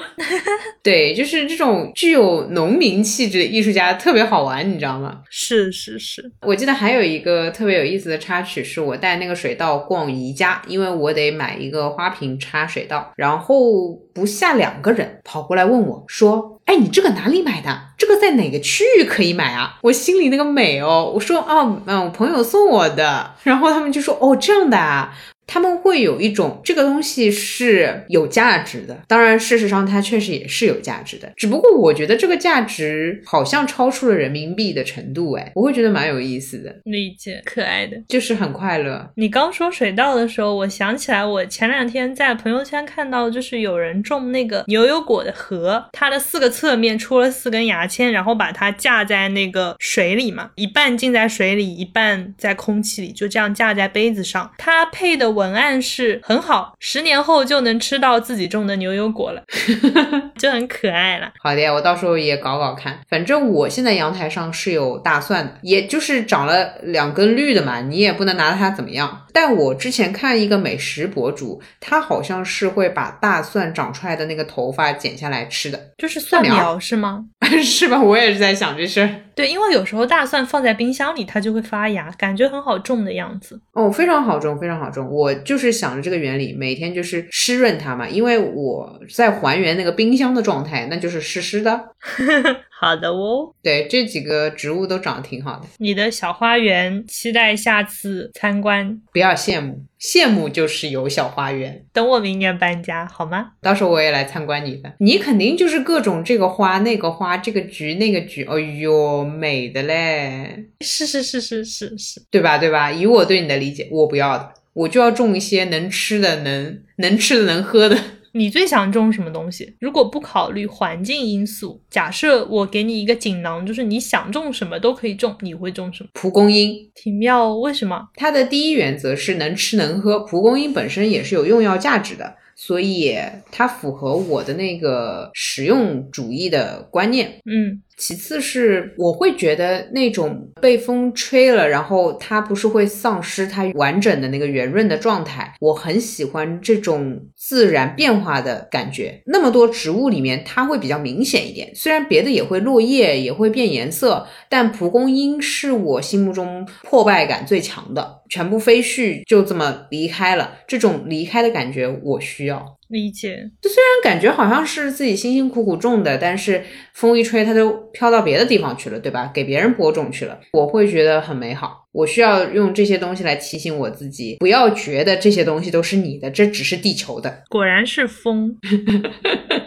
[0.82, 5.20] 对，就是这种具有农民气质的艺术家特别好玩，你知道吗？
[5.30, 16.58] 是是是，我记得还有一个特别有意思的插曲，是我带那个水稻逛宜家，因为我得买一个花瓶插水稻，然后不下两个人跑过来问我说。
[16.64, 17.88] 哎，你这个哪里买的？
[17.98, 19.78] 这个在哪个区域可以买啊？
[19.82, 25.12] 我心里那个美哦，我说哦，嗯，我朋友送我的，然后他们就说哦，这样的啊。
[25.46, 39.10] 他们会有一种这个东西是有价值的，当然，事实上它确实也是有价值的，只不过我觉得这个价值好像超出了人民币的程度，哎，我会觉得蛮有意思的，理解，可爱的，就是很快乐。
[39.16, 55.32] 你刚说水稻的时候，我想起来，我前两天在朋友圈看到，就是有人种那个牛油果的核，它的四个侧面出了四根牙签，然后把它架在那个水里嘛，一半浸在水里，一半在空气里，就这样架在杯子上，它配的。
[55.42, 59.42] 文案是很好，十年后就能吃到自己种的牛油果了，
[60.38, 61.32] 就很可爱了。
[61.42, 63.00] 好的，我到时候也搞搞看。
[63.10, 69.26] 反正我现在阳台上是有大蒜的，也就是长了两根绿的嘛，你也不能拿它怎么样。
[69.34, 77.24] 但我之前看一个美食博主，他好像是会把大蒜长出来的那个头发剪下来吃的，就是蒜苗是吗？
[77.64, 78.00] 是吧？
[78.00, 79.08] 我也是在想这事儿。
[79.34, 83.60] 对，因为有时候大蒜放在冰箱里，它就会发芽，感觉很好种的样子。
[83.72, 85.08] 哦，非常好种，非常好种。
[85.10, 91.88] 我就是想着这个原理，每天就是湿润它嘛，因为我在还原那个冰箱的状态，那就是湿湿的。
[92.82, 95.68] 好的哦，对，这几个植物都长得挺好的。
[95.78, 99.00] 你的小花园，期待下次参观。
[99.12, 101.84] 不要羡慕，羡慕就是有小花园。
[101.92, 103.52] 等我明年搬家好吗？
[103.60, 104.92] 到时候我也来参观你的。
[104.98, 110.64] 你肯定就是各种这个花那个花，这个菊那个菊，哎呦，美的嘞！
[110.80, 112.90] 是是是是是是，对吧对吧？
[112.90, 117.96] 以我对你的理解，我不要的，我就要种一些能吃的、能能吃的、能喝的。
[118.32, 119.76] 你最想种什么东西？
[119.78, 126.10] 如果不考虑环境因素，假设我给你一个锦囊，就是你想种什么都可以种，你会种什么？
[126.14, 127.54] 蒲公英，挺妙。
[127.54, 128.08] 为什么？
[128.14, 130.20] 它的第一原则是能吃能喝。
[130.20, 132.36] 蒲公英本身也是有用药价值的。
[132.54, 133.18] 所以
[133.50, 145.54] 它符合我的那个实用主义的观念，嗯，其次是我会觉得那种被风吹了，然后它不是会丧失它完整的那个圆润的状态。
[145.60, 149.22] 我很喜欢这种自然变化的感觉。
[149.24, 151.72] 那么多植物里面，它会比较明显一点。
[151.76, 158.20] 虽然别的也会落叶，也会变颜色，但蒲公英是我心目中破败感最强的。
[158.28, 162.66] 全部飞絮就这么离开了，这种离开的感觉我需要。
[162.92, 166.62] 理解，就虽然感觉好像是自己辛辛苦苦种的，但是
[166.92, 169.30] 风一吹，它就飘到别的地方去了，对吧？
[169.34, 171.81] 给别人播种去了，我会觉得很美好。
[171.92, 177.42] 我需要用这些东西来提醒我自己，不要觉得这些东西都是你的，这只是地球的。
[177.48, 178.56] 果然是风。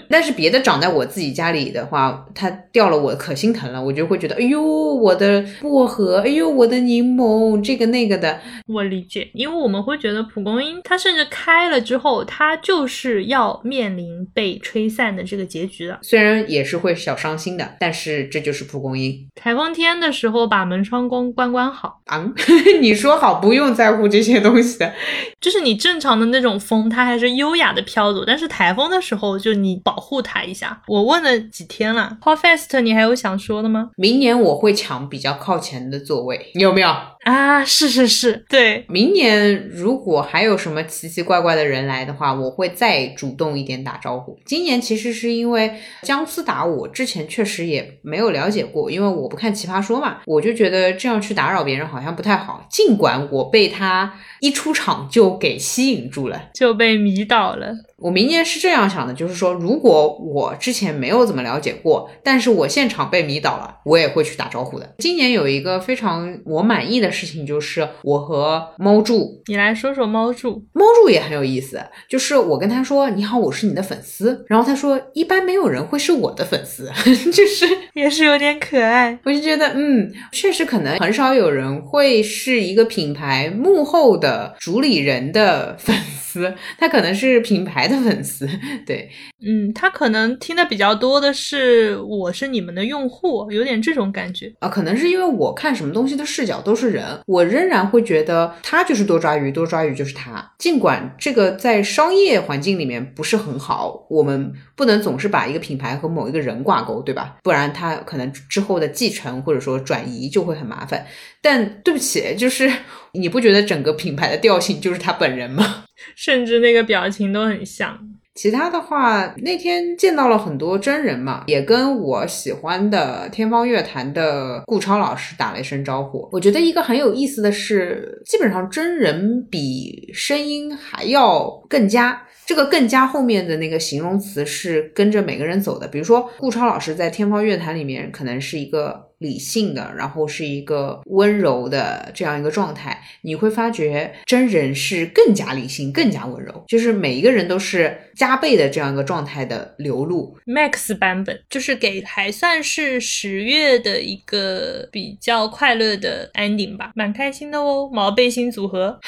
[0.08, 8.40] 但是别的长在我自己家里的话，它掉了，我可心疼了，我就会觉得，哎呦，我的薄荷，哎呦，我的柠檬，这个那个的。
[8.68, 16.00] 我理解，因为我们会觉得蒲公英，它甚至开了之后，它就是要面临被吹散的这个结局的。
[16.02, 19.28] 虽然也是会小伤心的，但是这就是蒲公英。
[19.36, 22.34] 台风天的时候，把门窗关关关好啊！
[22.80, 24.94] 你说好不用在乎这些东西的，
[25.42, 29.96] 就是你正常的那种风，它还是优雅的飘走，但是台风的时候，就你保。
[29.96, 30.82] 保护它一下。
[30.88, 32.82] 我问了几天了，How fast？
[32.82, 33.92] 你还有想说的吗？
[33.96, 36.90] 明年我会抢比较靠前的座位，你有没有？
[37.26, 38.86] 啊，是是是，对。
[38.88, 44.38] 明年如果还有什么奇奇怪怪的人来的话，我会再主动一点打招呼。
[44.46, 45.74] 今年其实是因为
[46.04, 52.64] 姜思达，我之前确实也没有了解过，因为我不看奇葩说嘛，我就觉得这样去打扰别人好像不太好。
[52.70, 57.74] 尽管我被他一出场就给吸引住了，就被迷倒了。
[57.98, 64.96] 我明年是这样想的，就是说，如果我之前没有怎么了解过，但是我现场被迷倒了，我也会去打招呼的。
[64.98, 70.66] 今年有一个非常我满意的事情，就是我和猫柱，你来说说猫柱。
[70.74, 76.92] 猫柱也很有意思，就是我跟他说你好，我是你的粉丝，然后他说一般没有人会是我的粉丝，
[77.32, 79.18] 就是也是有点可爱。
[79.24, 87.85] 我就觉得，嗯，确实可能很少有人会是一个品牌幕后的主理人的粉丝，他可能是品牌。
[87.88, 88.48] 的粉丝，
[88.86, 89.10] 对，
[89.46, 100.54] 嗯，他可能听的比较多的是我是你们的用户，有点这种感觉啊，可能是因为我看什么东西的视角都是人，我仍然会觉得他就是多抓鱼，多抓鱼就是他。
[100.58, 107.38] 尽管这个在商业环境里面不是很好，我们不能总是把一个品牌和某一个人挂钩，对吧？
[107.44, 111.06] 不然他可能之后的继承或者说转移就会很麻烦。
[111.42, 112.72] 但对不起，就是
[113.18, 115.84] 你不觉得整个品牌的调性就是他本人吗？
[116.16, 117.98] 甚至那个表情都很像。
[118.36, 126.28] 其他的话，那天见到了很多真人嘛，也跟我喜欢的天方乐坛的顾超老师打了一声招呼。
[126.34, 132.24] 我觉得一个很有意思的是，基本上真人比声音还要更加。
[132.46, 135.88] 这个更加后面的那个形容词是跟着每个人走的。
[135.88, 143.02] 比如说顾超老师在天方乐坛里面可能是一个理性的，然后是一个温柔的这样一个状态。
[143.22, 150.38] 你会发觉真人是更加理性、更加温柔，就是每一个人都是加倍的这样一个状态的流露。
[150.46, 159.00] Max 版本就是给还算是十月的一个比较快乐的 ending 吧，蛮开心的哦，毛背心组合。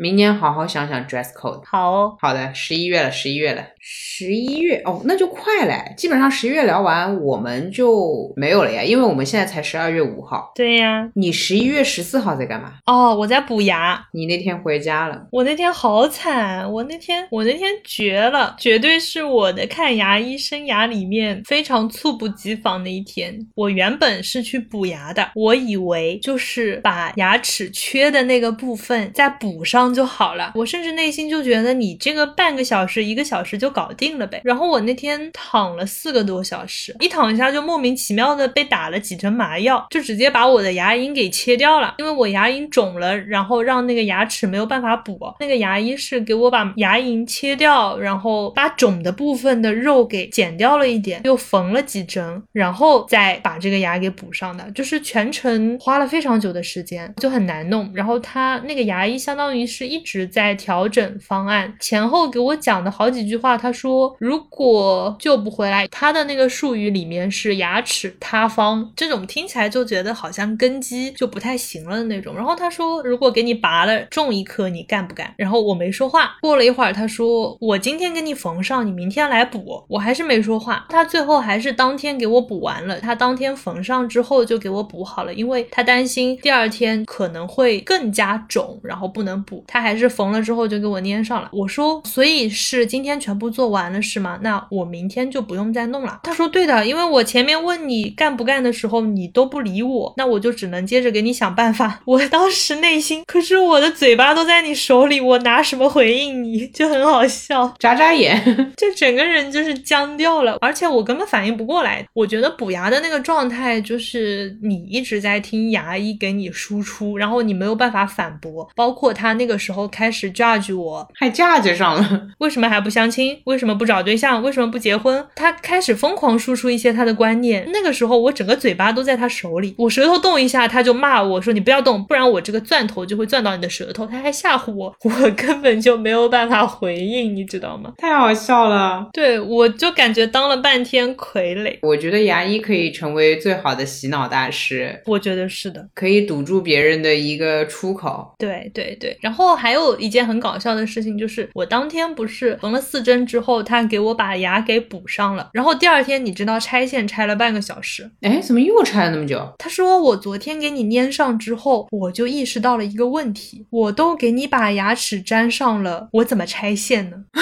[0.00, 1.60] 明年好好想想 dress code。
[1.66, 3.64] 好哦好的，十一月了，十一月了。
[3.80, 5.92] 十一月哦，那就快嘞！
[5.96, 10.52] 基本上十一月聊完，我们就没有了呀，因为我们现在才十二月五号。
[10.54, 12.74] 对呀，你十一月十四号在干嘛？
[12.86, 14.06] 哦，我在补牙。
[14.12, 15.26] 你那天回家了？
[15.32, 23.36] 我那天好惨，我那天我那天绝了，绝对是我的看牙医生涯里面非常猝不及防的一天。
[23.56, 30.52] 我原本是去补牙的，我以为就是把牙齿缺的那个部分再补上就好了。
[30.56, 33.68] 我甚至内心就觉得，你这个半个小时、一个小时就。
[33.78, 45.20] 搞定了呗，然后我那天躺了四个多小时，一躺一下就莫名其妙的被打了几针麻药，就直接把我的牙龈给切掉了，因为我牙龈肿了，然后让那个牙齿没有办法补。
[45.38, 57.88] 那个牙医是给我把牙龈切掉，然后把肿的部分的肉给剪掉了一点，又缝了几针，然后再把这个牙给补上的，就是全程花了非常久的时间，就很难弄。
[57.94, 76.36] 然后他那个牙医相当于是是一直在调整方案，前后给我讲的好几句话，他说：“如果救不回来，他的那个术语里面是牙齿塌方，这种听起来就觉得好像根基就不太行了的那种。”然后他说：“如果给你拔了种一颗，你干不干？”然后我没说话。
[76.42, 80.86] 过了一会儿，他说：“我今天给你缝上，你明天来补。”我还是没说话。
[80.88, 82.98] 他最后还是当天给我补完了。
[82.98, 91.48] 他当天缝上之后就给我补好了，因为他担心第二天可能会更加肿，然后不能补补，他还是缝了之后就给我粘上了。
[91.52, 94.38] 我说，所以是今天全部做完了是吗？
[94.42, 96.20] 那我明天就不用再弄了。
[96.22, 102.00] 他说对的，因为我前面问你干不干的时候，你都不理我，那我就只能接着给你想办法。
[102.06, 106.66] 我当时内心，可是我的嘴巴都在你手里，我拿什么回应你？
[106.72, 108.42] 就很好笑，眨眨眼，
[108.76, 112.06] 就整个人就是僵掉了，而且我根本反应不过来。
[112.12, 118.68] 我觉得补牙的那个状态，就是你一直在听牙医给你输出，然后你没有办法反驳。
[118.74, 123.40] 包括他那个时候开始 judge 我，还 judge 上了， 为什么还不相亲？
[123.44, 124.42] 为什么不找对象？
[124.42, 125.24] 为什么不结婚？
[125.36, 127.68] 他开始疯狂输出一些他的观念。
[127.72, 134.04] 那个时候我整个嘴巴都在他手里，我舌头动一下，他就骂我说你不要动，不然我这个钻头就会钻到你的舌头。
[134.06, 137.92] 他还吓唬我，我根本就没有办法回应，你知道吗？
[137.98, 139.08] 太好笑了。
[139.12, 141.78] 对，我就感觉当了半天傀儡。
[141.82, 148.34] 我觉得牙医可以成为最好的洗脑大师，我觉得是的，可以堵住别人的一个出口。
[148.38, 159.54] 对对对，然后还有一件很搞笑的事情，就是我当天不是缝了四针之后，他给我把牙给补上了，然后第二天你知道拆线拆了半个小时，哎，怎么又拆了那么久？
[159.58, 167.24] 他说我昨天给你粘上之后，我就意识到了一个问题，我都给你把牙齿粘上了，我怎么拆线呢？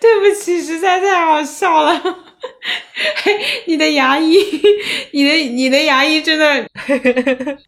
[0.00, 2.23] 对不起，实在太好笑了。
[3.66, 4.36] 你的牙医，
[5.12, 6.46] 你的你的牙医真的，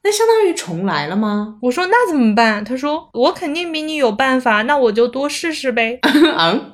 [0.02, 1.56] 那相当于重来了吗？
[1.62, 2.64] 我说那怎么办？
[2.64, 5.98] 他说我肯定比你有办法，那我就多试试呗。
[6.02, 6.72] 嗯，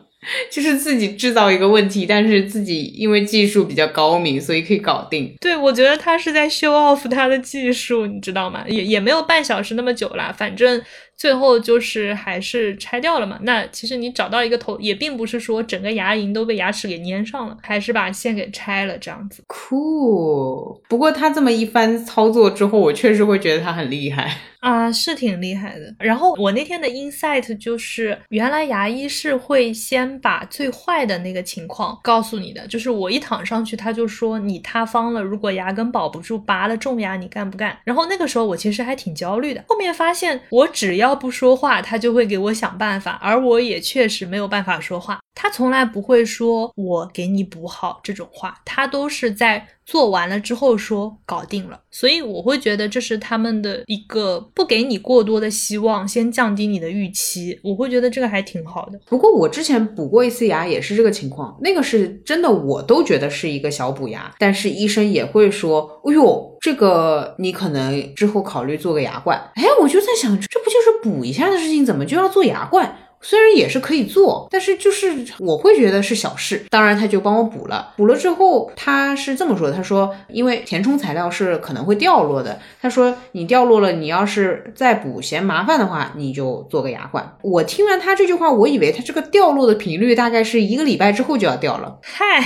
[0.51, 5.35] 就是自己制造一个问题，但是自己因为技术比较高明，所以可以搞定。
[5.41, 8.65] 对，我觉得他是在 show off 他的技术，你知道吗？
[8.69, 10.81] 也也没有半小时那么久啦，反正。
[11.23, 13.39] 最后就是还是拆掉了嘛？
[13.43, 19.41] 那其实你找到一个头，也并不是说整个牙龈都被牙齿给粘上了，还是把线给拆了这样子。
[19.47, 25.95] Cool，不过他这么一番操作之后，我确实会觉得他很厉害 啊，是挺厉害的。
[26.01, 37.79] 然后我那天的 insight 就是，原来牙医是会先把最坏的那个情况告诉你的，就是我一躺上去，他就说你塌方了，如果牙根保不住，拔了种牙，你干不干？
[37.85, 45.21] 然后那个时候我其实还挺焦虑的，后面发现我只要不说话，他就会给我想办法，而我也确实没有办法说话。
[45.35, 51.79] 他从来不会说“我给你补好”这种话，他都是在做完了之后说“搞定了”。
[51.93, 57.61] 所以我会觉得这是他们的一个不给你过多的希望，先降低你的预期。
[57.63, 58.99] 我会觉得这个还挺好的。
[59.05, 72.97] 不过我之前补过一次牙也是这个情况，那个是真的，我都觉得是一个小补牙，但是医生也会说：“哎呦，这个你可能之后考虑做个牙冠。”哎，我就在想，这不就是补一下的事情，怎么就要做牙冠？
[73.23, 76.67] 虽然也是可以做，但是就是我会觉得是小事。
[76.69, 77.95] 当然，他就帮我补了。
[77.97, 82.61] 补了之后，他是这么说：“他说，因为填充材料是可能会掉落的。
[82.81, 91.99] 他说，你掉落了，你要是再补嫌麻烦的话，你就做个牙冠。”我听完他这句话，我以为他这个掉落的频率大概是一个礼拜之后就要掉了。
[92.03, 92.41] 嗨，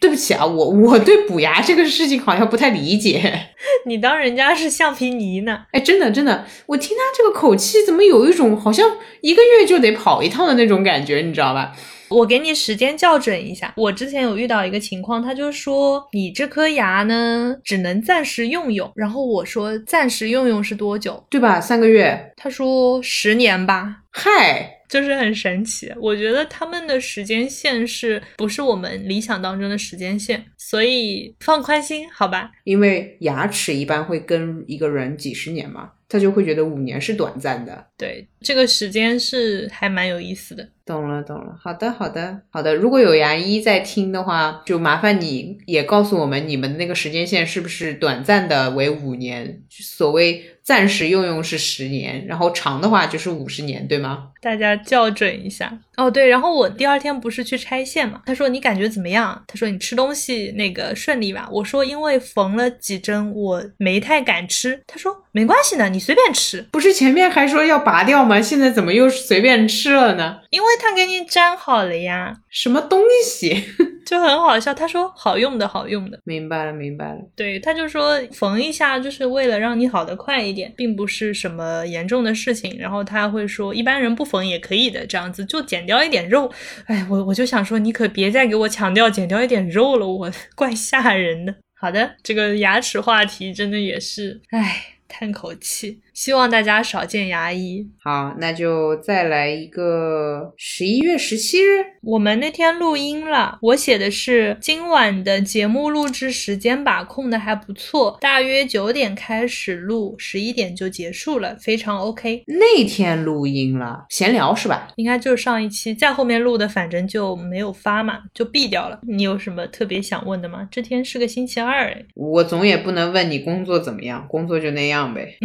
[0.00, 3.32] 对不起啊，我我对补牙这个事情好像不太理解。
[3.86, 5.60] 你当人家是橡皮泥呢？
[5.72, 8.88] 哎，真的真的，我听他这个口气，怎么有一种好像
[9.20, 11.74] 一个月就得跑一趟的那种感觉，你知道吧？
[12.08, 13.72] 我给你时间校准一下。
[13.76, 18.90] 我之前有遇到一个情况，他就说你这颗牙呢，只能暂时用用。
[18.94, 21.22] 然后我说暂时用用是多久？
[21.28, 21.60] 对吧？
[21.60, 22.32] 三个月。
[22.36, 24.04] 他说十年吧。
[24.10, 24.74] 嗨。
[24.88, 30.42] 就是很神奇，我觉得他们的时间线是不是我们理想当中的时间线？
[30.56, 32.50] 所以放宽心，好吧？
[32.64, 37.86] 因为牙齿一般会跟一个人几十年嘛，他就会觉得五年是短暂的。
[37.96, 40.68] 对，这个时间是还蛮有意思的。
[40.86, 41.54] 懂了，懂了。
[41.60, 42.74] 好的，好的，好的。
[42.74, 49.62] 如果有牙医在听的话，就麻烦你也告诉我们，你们那个时间线是不是短暂的为五年？
[49.70, 50.44] 所谓。
[50.68, 54.28] 暂时用用是十年，然后长的话就是五十年，对吗？
[54.38, 56.10] 大家校准一下哦。
[56.10, 58.20] 对，然后我第二天不是去拆线嘛？
[58.26, 59.42] 他说你感觉怎么样？
[59.46, 61.48] 他说你吃东西那个顺利吧？
[61.50, 64.78] 我说因为缝了几针，我没太敢吃。
[64.86, 66.60] 他说没关系的，你随便吃。
[66.70, 68.38] 不是前面还说要拔掉吗？
[68.38, 70.40] 现在怎么又随便吃了呢？
[70.50, 72.36] 因为他给你粘好了呀。
[72.50, 73.64] 什么东西？
[74.08, 77.18] 就很好笑，他说好用的好用的，明白了明白了。
[77.36, 82.74] 对，他就说缝一下就是为了让你好的快一点，并不是什么严重的事情。
[82.78, 86.50] 然后他会说一般人不缝也可以的，这样子就减掉一点肉。
[86.86, 91.54] 哎，我我就想说你可别再给我强调减掉一点肉了，我 怪吓人的。
[91.78, 96.00] 好的，这个牙齿话题真的也是，哎，叹口气。
[96.18, 97.86] 希望大家少见牙医。
[98.02, 101.84] 好，那就再来一个十一月十七日。
[102.02, 112.42] 我们那天录音了，我写的是今晚的节目录制时间把控的还不错，大约九点开始录，十一点就结束了，非常 OK。
[112.48, 114.88] 那天录音了，闲聊是吧？
[114.96, 118.98] 应该就是上一期，在后面录的，反正就没有发嘛，就毙掉了。
[119.06, 120.66] 你有什么特别想问的吗？
[120.68, 125.38] 这天是个星期二，哎，我总也不能问你工作怎么样，工作就那样呗。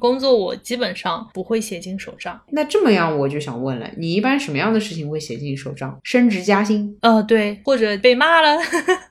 [0.00, 2.40] 工 作我基本上不会写进手账。
[2.50, 5.98] 那这么样，我就想问了，你一般什么样的事情会写进手账？
[6.02, 6.96] 升职加薪？
[7.00, 8.58] 呃，对，或者被骂了。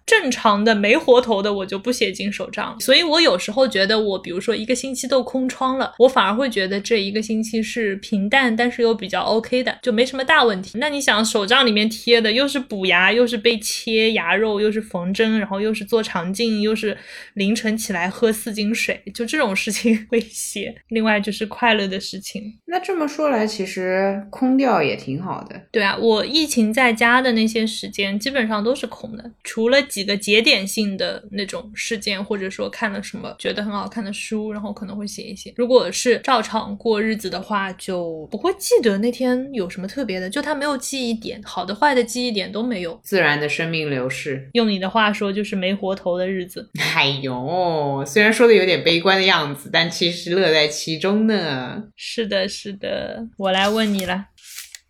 [0.06, 2.78] 正常的没活头的，我就不写进手账。
[2.80, 10.78] 所以我有时候觉得，我比如说一个星期都空窗了，我反而会觉得这一个星期是平淡，但是又比较 OK 的，就没什么大问题。
[10.78, 16.96] 那你想，手账里面贴的又是补牙，又是被切牙肉，又是缝针，然后又是做肠镜，又是
[17.34, 20.76] 凌晨起来喝四斤水，就这种事情 会写。
[20.90, 22.60] 另外就是快乐的事情。
[22.66, 25.60] 那这么说来，其实空掉也挺好的。
[25.72, 35.54] 对啊，我疫情在家的那些时间基本上都是空的，除了几个节点性的那种事件，或者说看了什么觉得很好看的书，然后可能会写一写。
[35.56, 43.00] 如果是照常过日子的话，就不会记得那天有什么特别的，就他没有记忆点，好的坏的记忆点都没有。
[43.06, 46.70] 自然的生命流逝，用你的话说，就是没活头的日子。
[46.94, 51.82] 哎呦，虽然说的有点悲观的样子，但其实乐在其中呢。
[51.96, 54.26] 是的，是的，我来问你了，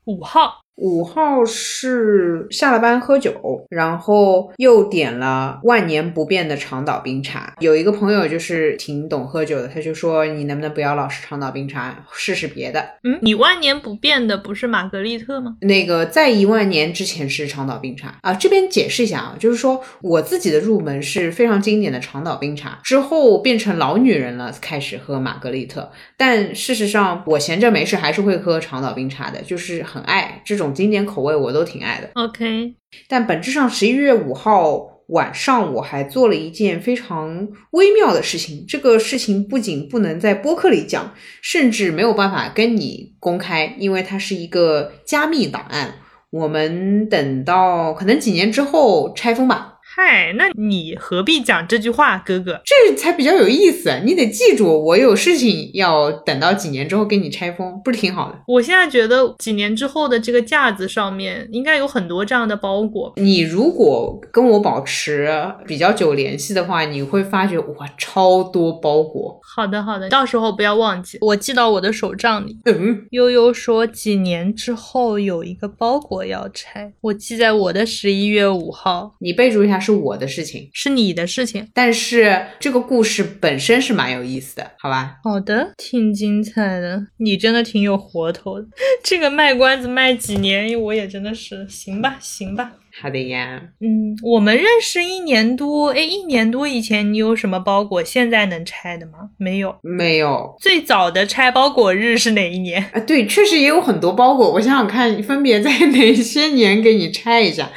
[0.06, 0.65] 五号。
[0.76, 7.56] 五号是下了班喝酒，然后又点了万年不变的长岛冰茶。
[7.60, 12.86] 有一个朋友就是挺懂喝酒的，他就说你能不能不要老是长岛冰茶，试试别的。
[13.04, 15.56] 嗯，你万年不变的不是玛格丽特吗？
[15.62, 18.34] 那个在一万年之前是长岛冰茶啊。
[18.34, 25.90] 这边解释一下啊，就是说我自己的入门是非常经典的长岛冰茶，之后变成老女人了，开始喝玛格丽特。
[26.18, 30.65] 但事实上，我闲着没事还是会喝长岛冰茶的，就是很爱这种。
[30.74, 32.10] 经典口味我都挺爱的。
[32.14, 32.76] OK，
[33.08, 38.66] 但本质上十一月五号晚上我还做了一件非常微妙的事情。
[38.68, 45.96] 这个事情不仅不能在播客里讲，甚至没有办法跟你公开，因为它是一个加密档案。
[46.32, 49.75] 我们等到可能几年之后拆封吧。
[49.98, 52.60] 嗨，那你何必讲这句话，哥哥？
[52.66, 54.02] 这才比较有意思。
[54.04, 58.38] 你得记住，我有事情要等到几年之后给你拆封，不是挺好的？
[58.46, 63.14] 我现在觉得几年之后的这个架子上面应该有很多这样的包裹。
[63.16, 65.34] 你如果跟我保持
[65.66, 69.40] 比较久联系的话，你会发觉哇，超多包裹。
[69.56, 72.60] 好的，好的，到时候不要忘记，我记到我的手账里。
[72.65, 79.15] 嗯，悠悠说几年之后有一个包裹要拆，我记在我的十一月五号。
[79.19, 81.65] 你备注一下，是我的事情，是你的事情。
[81.73, 85.19] 但是这个故事本身是蛮有意思的，好吧？
[85.23, 88.68] 好的，挺精彩的，你真的挺有活头的。
[89.02, 92.73] 这个卖关子卖几年，我也真的是行吧，行吧。
[93.02, 99.32] 好的呀，嗯，我们认识一年多，哎，一年多以前你有什么包裹现在能拆的吗？
[99.38, 100.56] 没有，没有。
[100.62, 102.82] 最早的拆包裹日是哪一年？
[102.94, 107.70] 啊，对，确实也有很多包裹，我想想看，分别在哪些年给你拆一下。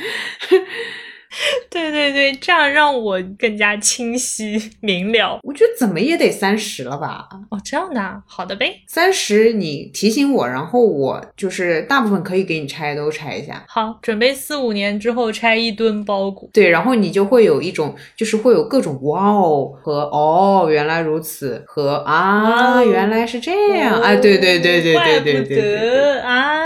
[1.70, 5.38] 对对对，这样让我更加清晰明了。
[5.42, 7.28] 我觉得怎么也得三十了吧？
[7.50, 8.80] 哦，这样的啊，好的呗。
[8.86, 13.64] 三十你提醒我，然后我就是大部分可以给你拆都拆一下。
[13.68, 16.48] 好，准备四五年之后拆一吨包裹。
[16.52, 26.57] 对，然后你就会有一种，就是会有各种哇哦和哦原来如此和啊、哦原来是这样啊，对对对对对对对啊。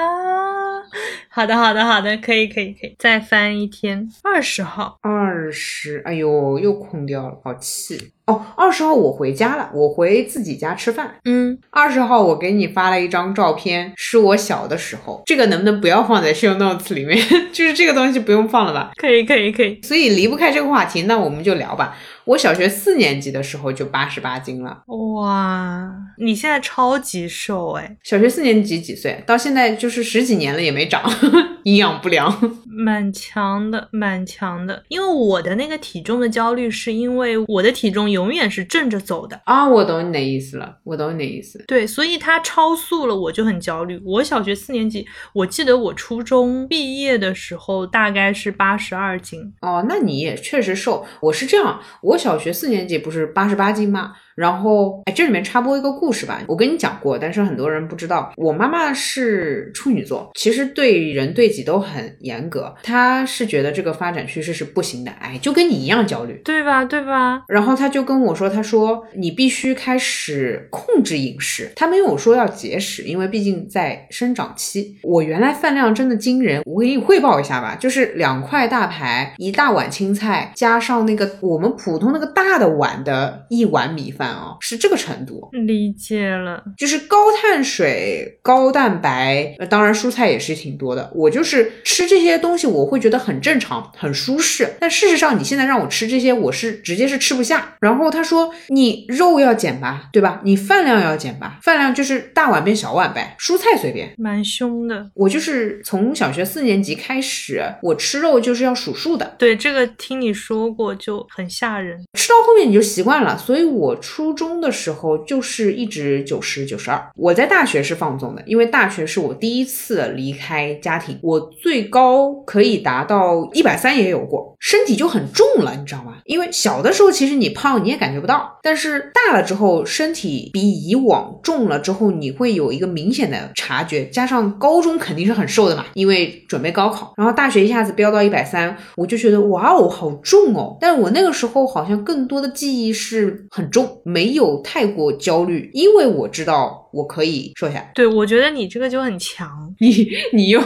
[1.35, 4.99] 好的，好的，好的，可以，可以，可以，再翻一天，二十号。
[5.01, 8.13] 二十，哎呦，又空掉了，好气。
[8.27, 8.45] 哦！
[8.57, 11.17] 二十号我回家了，我回自己家吃饭。
[11.25, 17.19] 嗯，二十号我给你发了一张照片，是我小的时候，这个能不能不要放在 show notes 里面？
[17.53, 18.93] 就是这个东西不用放了吧？
[18.97, 19.81] 可以，可以，可以。
[19.83, 21.97] 所以离不开这个话题，那我们就聊吧。
[22.25, 29.21] 我小学四年级的时候就八十八斤了，哇，你现在超级瘦哎，小学四年级几岁？
[29.27, 31.03] 到现在就是十几年了也没长，
[31.65, 32.31] 营养不良。
[32.75, 34.83] 蛮强的，蛮强的。
[34.89, 39.41] 因为我的那个体重的焦虑，是因为我的体重永远是正着走的。
[39.45, 41.63] 啊，我懂你的意思了，我懂你的意思。
[41.69, 44.01] 对，所以它超速了，我就很焦虑。
[44.05, 49.53] 我小学四年级，我记得我初中毕业的时候大概是八十二斤。
[49.61, 51.05] 哦，那你也确实瘦。
[51.21, 54.13] 我是这样，我小学四年级不是八十八斤吗？
[54.35, 66.85] 然后，哎，这里面插播一个故事吧，我跟你讲过，但是很多人不知道，我妈妈是处女座，其实对人对己都很严格，她是觉得这个发展趋势是不行的，哎，就跟你一样焦虑，对吧？
[66.85, 67.43] 对吧？
[67.49, 74.97] 然后她就跟我说，她说你必须开始控制饮食，她没有说要节食，因为毕竟在生长期。
[75.03, 85.49] 我原来饭量真的惊人，我给你汇报一下吧，就是两块大排，一大碗青菜，加上那个我们普通那个大的碗的一碗米饭啊，是这个程度。
[85.53, 91.11] 理解了，就是高碳水、高蛋白，呃，当然蔬菜也是挺多的。
[91.15, 94.69] 我就是吃这些东西，我会觉得很正常、很舒适。
[94.81, 97.77] 但事实上，你现在让我吃这些，我是直接是吃不下。
[97.81, 100.41] 然后他说：“你肉要减吧，对吧？
[100.45, 105.11] 你饭量要减吧，饭量就是大碗变小碗呗，蔬菜随便。”蛮凶的。
[105.15, 109.35] 我就是从小学四年级开始，我吃肉就是要数数的。
[109.39, 111.99] 对，这个听你说过就很吓人。
[112.19, 117.03] 吃到后面你就习惯了，所以我初中的时候就是一直九十九十二。
[117.17, 126.19] 我在大学是放纵的，因为大学是我第一次离开家庭，我最高可以达到一百三也有过，身体就很重了，你知道吗？
[126.27, 134.05] 因为小的时候其实你胖你也感觉不到，但是大了之后身体比以往重了之后，你会有一个明显的察觉。
[134.09, 140.77] 加上高中肯定是很瘦的嘛，因为准备高考，然后大学一下子飙到一百三，我就觉得哇哦好重哦。
[140.79, 147.93] 但是我那个时候好像更多的记忆是很重，没有太过焦虑，因为我知道我可以瘦下来。
[147.95, 150.61] 对，我觉得你这个就很强，你你又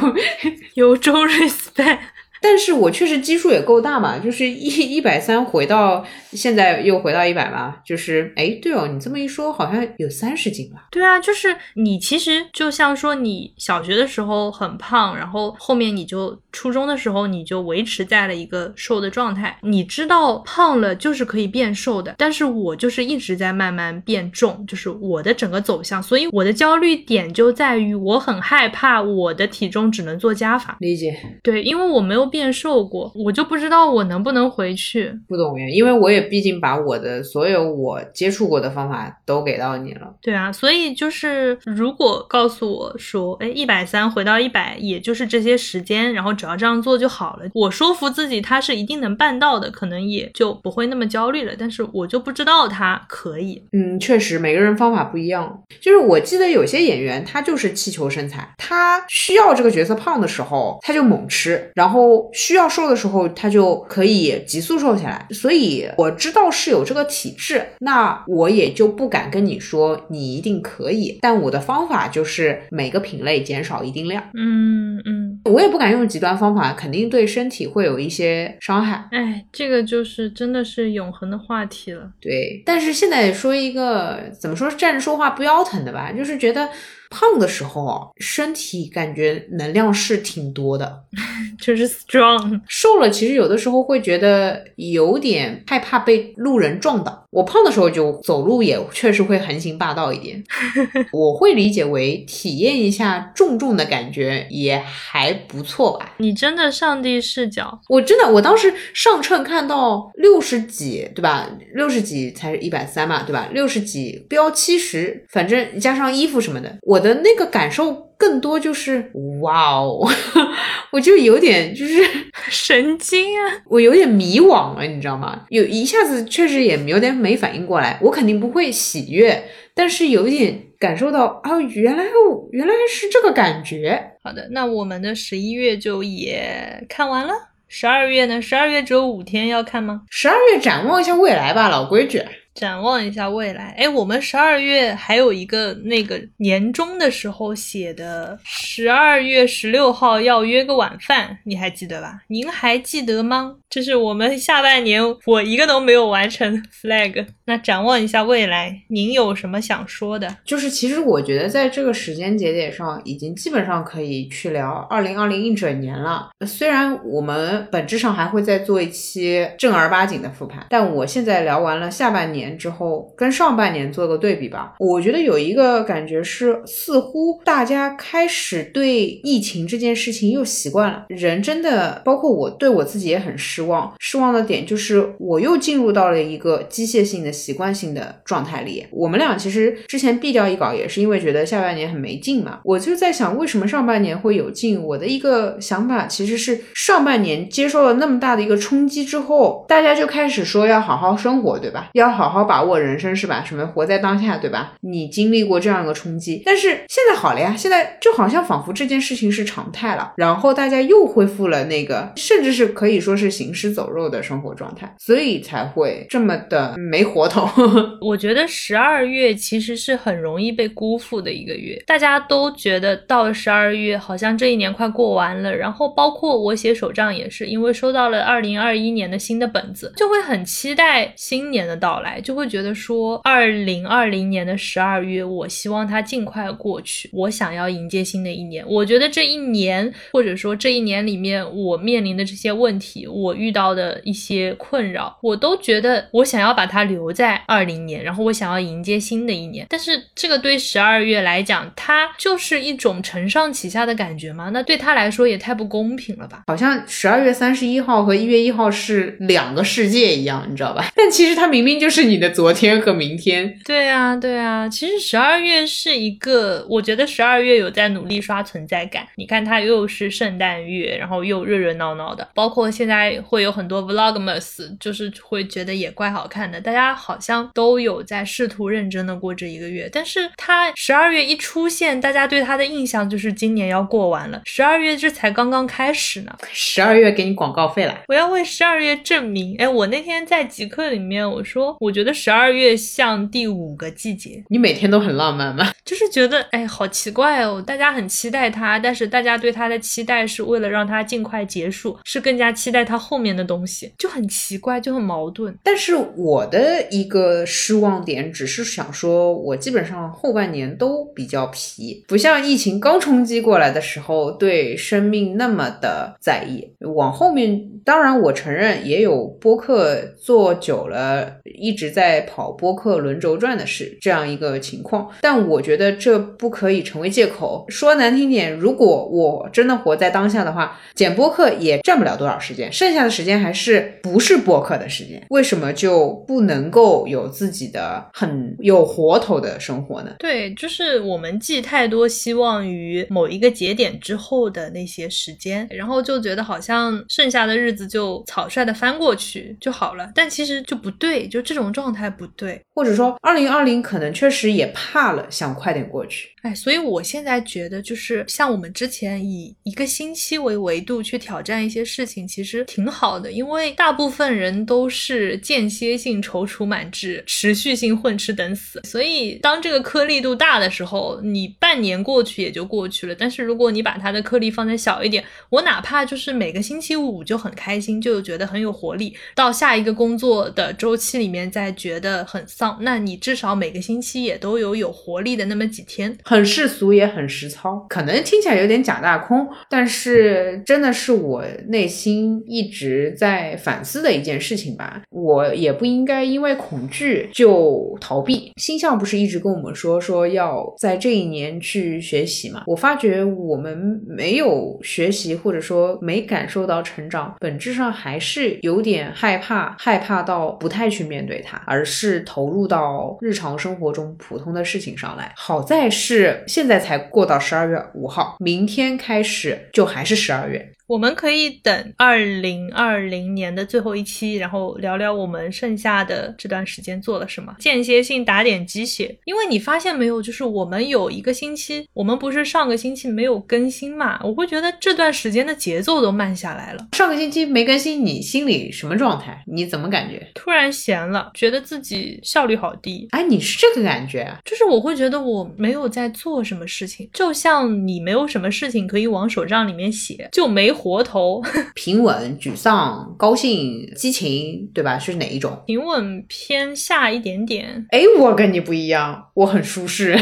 [0.75, 1.99] 有中 respect。
[2.41, 10.89] 但是我确实基数也够大嘛，就是一一百三回到现在又回到一百嘛，就是哎，对哦，你这么一说，好像有三十斤吧？
[10.91, 30.77] 对啊，就是你其实就像说你小学的时候很胖，然后后面你就初中的时候你就维持在了一个瘦的状态，你知道胖了就是可以变瘦的，但是我就是一直在慢慢变重，就是我的整个走向，所以我的焦虑点就在于我很害怕我的体重只能做加法。
[30.81, 32.26] 理解，对，因为我没有。
[32.27, 35.13] 变瘦过，我就不知道我能不能回去。
[35.29, 40.15] 不懂呀，因为我也毕竟把我的所有我接触过的方法都给到你了。
[40.21, 51.53] 对啊，所以就是如果告诉我说，哎，一百三回到一百，也就是这些时间，然后只要这样做就好了，我说服自己他是一定能办到的，可能也就不会那么焦虑了。
[51.59, 53.63] 但是我就不知道他可以。
[53.73, 55.63] 嗯，确实每个人方法不一样。
[55.81, 62.16] 就是我记得有些演员他就是气球身材，他需要这个角色胖的时候他就猛吃，然后。
[62.33, 65.27] 需要瘦的时候，它就可以急速瘦下来。
[65.31, 71.19] 所以我知道是有这个体质，那我也就不敢跟你说你一定可以。
[71.21, 74.23] 但我的方法就是每个品类减少一定量。
[74.35, 79.09] 嗯嗯，我也不敢用极端方法，肯定对身体会有一些伤害。
[79.13, 82.11] 哎，这个就是真的是永恒的话题了。
[82.21, 86.69] 对，但是现在说一个怎么说站着说话不腰疼的吧，就是觉得。
[87.11, 91.05] 胖的时候，身体感觉能量是挺多的，
[91.61, 92.61] 就是 strong。
[92.69, 97.26] 瘦了，其实有的时候会觉得有点害怕被路人撞倒。
[97.31, 100.43] 我胖的时候就走路也确实会横行霸道一点，
[101.13, 106.15] 我会理解为体验一下重重的感觉也还不错吧。
[106.19, 111.49] 你真的上帝视角，我真的，我当时上秤看到六十几，对吧？
[111.75, 113.49] 六十几才是一百三嘛，对吧？
[113.53, 118.06] 六十几标七十，反正加上衣服什么的，我的那个感受。
[118.19, 119.11] 更多就是
[119.41, 120.01] 哇哦，
[120.91, 122.03] 我就有点就是
[122.49, 125.45] 神经啊，我有点迷惘了，你知道吗？
[125.51, 129.45] 有一下子确实也有点没反应过来，我肯定不会喜悦，
[129.75, 132.05] 但是有一点感受到啊，原来
[132.53, 134.13] 原来是这个感觉。
[134.23, 137.33] 好的，那我们的十一月就也看完了，
[137.69, 138.41] 十二月呢？
[138.41, 140.03] 十二月只有五天要看吗？
[140.09, 142.23] 十二月展望一下未来吧，老规矩。
[142.57, 152.23] 展望一下未来，哎，我们十二月还有一个那个年终的时候写的，十二月十六号要约个晚饭，你还记得吧？
[152.29, 153.57] 您还记得吗？
[153.69, 157.27] 这是我们下半年我一个都没有完成 flag。
[157.45, 160.35] 那展望一下未来，您有什么想说的？
[160.47, 166.31] 就是其实我觉得在这个时间节点上，已经基本上可以去聊二零二零一整年了。
[166.47, 172.46] 虽然我们本质上还会再做一期正儿八经的复盘，但我现在聊完了下半年。
[172.47, 181.05] 年之后跟上半年做个对比吧，我觉得有一个感觉是，似乎大家开始对疫情这件事情又习惯了。
[181.09, 183.93] 人真的，包括我对我自己也很失望。
[183.99, 188.87] 失望的点就是我又进入到了一个机械性的、习惯性的状态里。
[188.91, 192.61] 我们俩其实之前毙掉一稿也是因为觉得下半年很没劲嘛。
[192.63, 194.83] 我就在想，为什么上半年会有劲？
[194.83, 201.89] 我的一个想法其实是上半年接受了那么大的一个冲击之后，大家就开始说要好好生活，对吧？
[201.93, 203.45] 要好好把握人生，是吧？
[203.45, 204.75] 什么活在当下，对吧？
[204.81, 217.49] 你经历过这样一个冲击，但是现在好了呀，现在就好像仿佛这件事情是常态了，然后大家又恢复了那个，甚至是可以说是行尸走肉的生活状态，所以才会这么的没活头。
[218.01, 238.65] 我觉得十二月其实是很容易被辜负的一个月，大家都觉得到了十二月，好像这一年快过完了，然后包括我写手账也是，因为收到了二零二一年的新的本子，就会很期待新年的到来，就会觉得说二零二零年的十二月，我希望它尽快过去，我想要迎接新的一年。
[238.67, 249.65] 我觉得这一年，或者说这一年里面，我面临的这些问题，我遇到的一些困扰，我都觉得我想要把它留在二零年，然后我想要迎接新的一年。
[249.69, 254.51] 但是这个对十二月来讲，它就是一种承上启下的感觉吗？
[254.53, 256.43] 那对他来说也太不公平了吧？
[256.49, 260.91] 好像十二月三十一号和一月一号是两个世界一样，你知道吧？
[260.97, 263.59] 但其实它明明就是你的昨天和明天。
[263.65, 269.07] 对啊，对啊，其实十二月是一个，我觉得十二月有在努力刷存在感。
[269.17, 276.61] 你看，它又是圣诞月，然后又热热闹闹的，包括现在会有很多 vlogmas，就是会觉得也怪好看的。
[276.61, 284.43] 大家好像都有在试图认真的过这一个月，但是它十二月一出现，大家对它的印象就是今年要过完了。
[284.45, 289.57] 十二月这才刚刚开始呢，十二月给你广告费了，我要为十二月证明。
[289.59, 294.45] 哎，我那天在极客里面我说，我觉得十二月像第五个季节。
[294.51, 295.73] 你每天都很浪漫吗？
[295.83, 305.57] 就是觉得哎，好奇怪哦，大家很期待它，但是大家对它的期待是为了让它尽快结束，是更加期待它后面的东西，就很奇怪，就很矛盾。
[305.63, 316.75] 但是我的一个失望点，只是想说，我基本上后半年都比较皮，不像疫情刚冲击过来的时候，对生命那么的在意。
[316.95, 327.65] 往后面，当然我承认也有播客做久了，一直在跑播客轮轴转的事这样一个情况，但我觉得这不可以成为借口。
[327.69, 335.23] 说难听点，如果我真的活在当下的话，剪播客也占不了多少时间，剩下的时间还是不是播客的时间。
[335.31, 340.13] 为什么就不能够有自己的很有活头的生活呢？
[340.19, 352.59] 对，就是我们寄太多希望于某一个节点之后的那些时间，然后就觉得好像剩下的日子就草率的翻过去就好了，但其实就不对，就这种状态不对。
[352.75, 356.31] 或者说，二零二零可能确实也怕了，想快点过去。
[356.43, 368.81] 哎，所以我现在觉得，就是像我们之前以一个星期为维度去挑战一些事情，其实挺好的，因为大部分人都是间歇性踌躇满志，持续性混吃等死。
[368.85, 373.15] 所以当这个颗粒度大的时候，你半年过去也就过去了。
[373.15, 386.17] 但是如果你把它的颗粒放在小一点，我哪怕就是每个星期五就很开心，就觉得很有活力，到下一个工作的周期里面再觉得很丧，那你至少每个星期也都有有活力的那么几天。
[386.25, 395.03] 很世俗也很实操，可能听起来有点假大空，但是真的是我内心一直在反思的一件事情吧。
[395.11, 398.53] 我也不应该因为恐惧就逃避。
[398.57, 402.65] 星象不是一直跟我们说说要在这一年去学习嘛？
[402.67, 415.33] 我发觉我们没有学习，或者说没感受到成长，本质上还是有点害怕，害怕到不太去面对它，而是投入到日常生活中普通的事情上来。
[415.37, 416.45] 好在是。
[416.47, 420.73] 现在才过到十二月五号，明天开始就还是十二月。
[420.87, 429.19] 我们可以等二零二零年的最后一期，然后聊聊我们剩下的这段时间做了什么，间歇性打点鸡血。
[429.25, 434.21] 因为你发现没有，就是我们有一个星期，我们不是上个星期没有更新嘛？
[434.23, 436.87] 我会觉得这段时间的节奏都慢下来了。
[436.93, 439.43] 上个星期没更新，你心里什么状态？
[439.49, 440.25] 你怎么感觉？
[440.37, 443.09] 突然闲了，觉得自己效率好低。
[443.11, 444.33] 哎，你是这个感觉？
[444.45, 450.76] 就是我会觉得我没有在做什么事情，就像你没有什么事情可以往手账里面写，就没。
[450.77, 451.43] 活头，
[451.75, 454.99] 平稳、沮丧、高兴、激情，对吧？
[454.99, 455.63] 是哪一种？
[455.67, 457.87] 平稳偏下一点点。
[457.91, 460.17] 哎，我跟你不一样，我很舒适。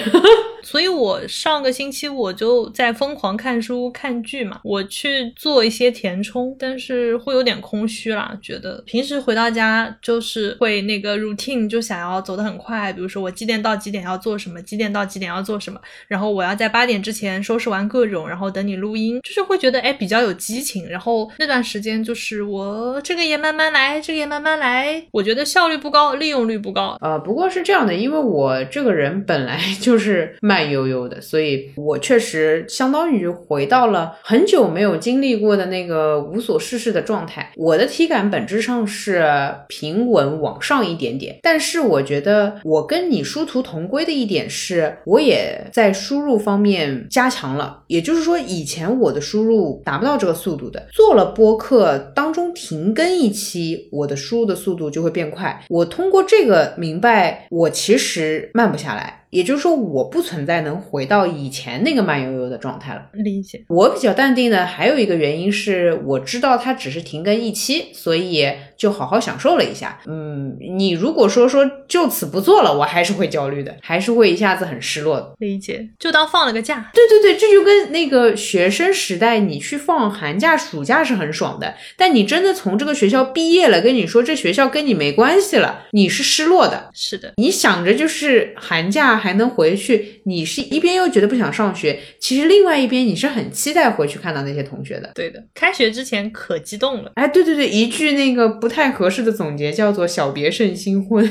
[0.65, 15.79] 所以我上个星期我就在疯狂看书看剧嘛，我去做一些填充，但是会有点空虚啦，觉得平时回到家就是会那个 routine 就想要走得很快，比如说我几点到几点要做什么，几点到几点要做什么，
[16.09, 26.97] 然后我要在八点之前收拾完各种，然后等你录音，就是会觉得哎比较有激情，然后那段时间就是我这个也慢慢来，这个也慢慢来，我觉得效率不高，利用率不高。
[27.01, 37.51] 呃，不过是这样的，因为我这个人本来就是慢悠悠的，所以我确实相当于回到了很久没有经历过的那个无所事事的状态。
[37.57, 39.29] 我的体感本质上是
[39.67, 47.83] 平稳往上一点点，但是我觉得我跟你殊途同归的一点是，我也在输入方面加强了。
[47.89, 55.65] 也就是说，以前我的输入达不到这个速度的，做了播客当中停更一期，我的输入的速度就会变快。
[55.69, 59.23] 我通过这个明白，我其实慢不下来。
[59.35, 63.03] 也就是说，我不存在能回到以前那个慢悠悠的状态了。
[63.15, 63.65] 理解。
[63.69, 68.47] 我比较淡定的还有一个原因是，我知道它只是停更一期，所以
[68.79, 69.99] 就好好享受了一下。
[70.07, 75.35] 嗯，你如果说说就此不做了，我还是会焦虑的，还是会一下子很失落的。
[75.41, 76.93] 理解，就当放了个假。
[76.95, 86.91] 对对对，这就跟那个学生时代，你去放寒假、暑假是很爽的，但你真的从这个学校毕业了，跟你说这学校跟你没关系了，你是失落的。
[86.95, 89.24] 是的，你想着就是寒假。
[89.25, 95.11] 还能回去，你是一边又觉得不想上学，其实另外一边你是很期待回去看到那些同学的。
[95.15, 97.11] 对的，开学之前可激动了。
[97.15, 101.27] 哎，对对对，一句那个不太合适的总结叫做“小别胜新婚”。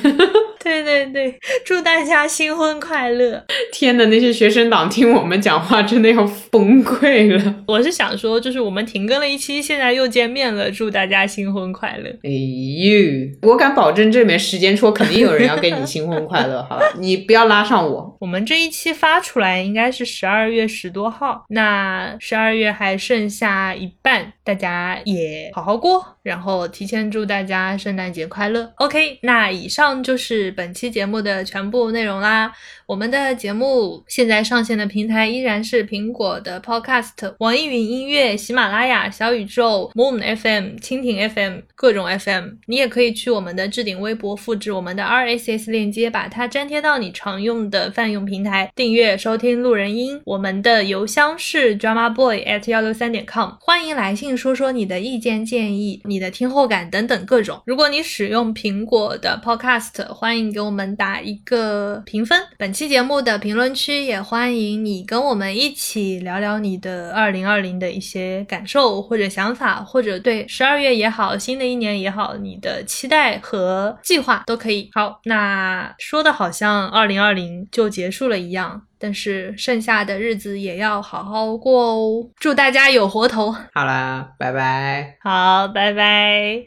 [0.65, 3.43] 对对对，祝大家新婚快乐！
[3.73, 7.63] 天呐，那些学生党听我们讲话真的要崩溃了。
[7.67, 12.09] 我是想说，就是我们停更了一期，现在又见面了，祝大家新婚快乐！
[12.23, 16.85] 哎呦，我敢保证这里面时间戳肯定有人要跟你新婚快乐，好吧？
[16.97, 18.17] 你不要拉上我。
[18.21, 28.71] 我们这一期发出来应该是十二月十多号，那十二月还剩下一半，大家也好好过，然后提前祝大家圣诞节快乐。
[28.77, 30.53] OK，那以上就是。
[30.55, 32.53] 本期节目的全部内容啦。
[32.85, 42.49] 我们的节目现在上线的平台依然是苹果的 Podcast、网易云音乐、喜马拉雅、小宇宙、Moon FM、蜻蜓 FM 各种 FM。
[42.67, 50.21] 你也可以去我们的置顶微博，复制我们的 RSS 链接，把它粘贴到你常用的泛用平台，订阅收听路人音。
[50.25, 57.59] 我们的邮箱是 dramaboy at 幺六三点 com，欢迎来信说说你的意见建议、你的听后感等等各种。
[57.65, 62.39] 如果你使用苹果的 Podcast，欢迎给我们打一个评分。
[62.55, 74.91] 本期节目的评论区也欢迎你跟我们一起聊聊你的二零二零的一些感受或者想法，或者对十二月也好，新的一年也好，你的期待和计划都可以。
[74.93, 82.25] 好，那说的好像二零二零就结束了一样，但是剩下的日子也要好好过哦。
[82.37, 83.51] 祝大家有活头。
[83.73, 85.17] 好啦，拜拜。
[85.19, 86.61] 好，拜拜。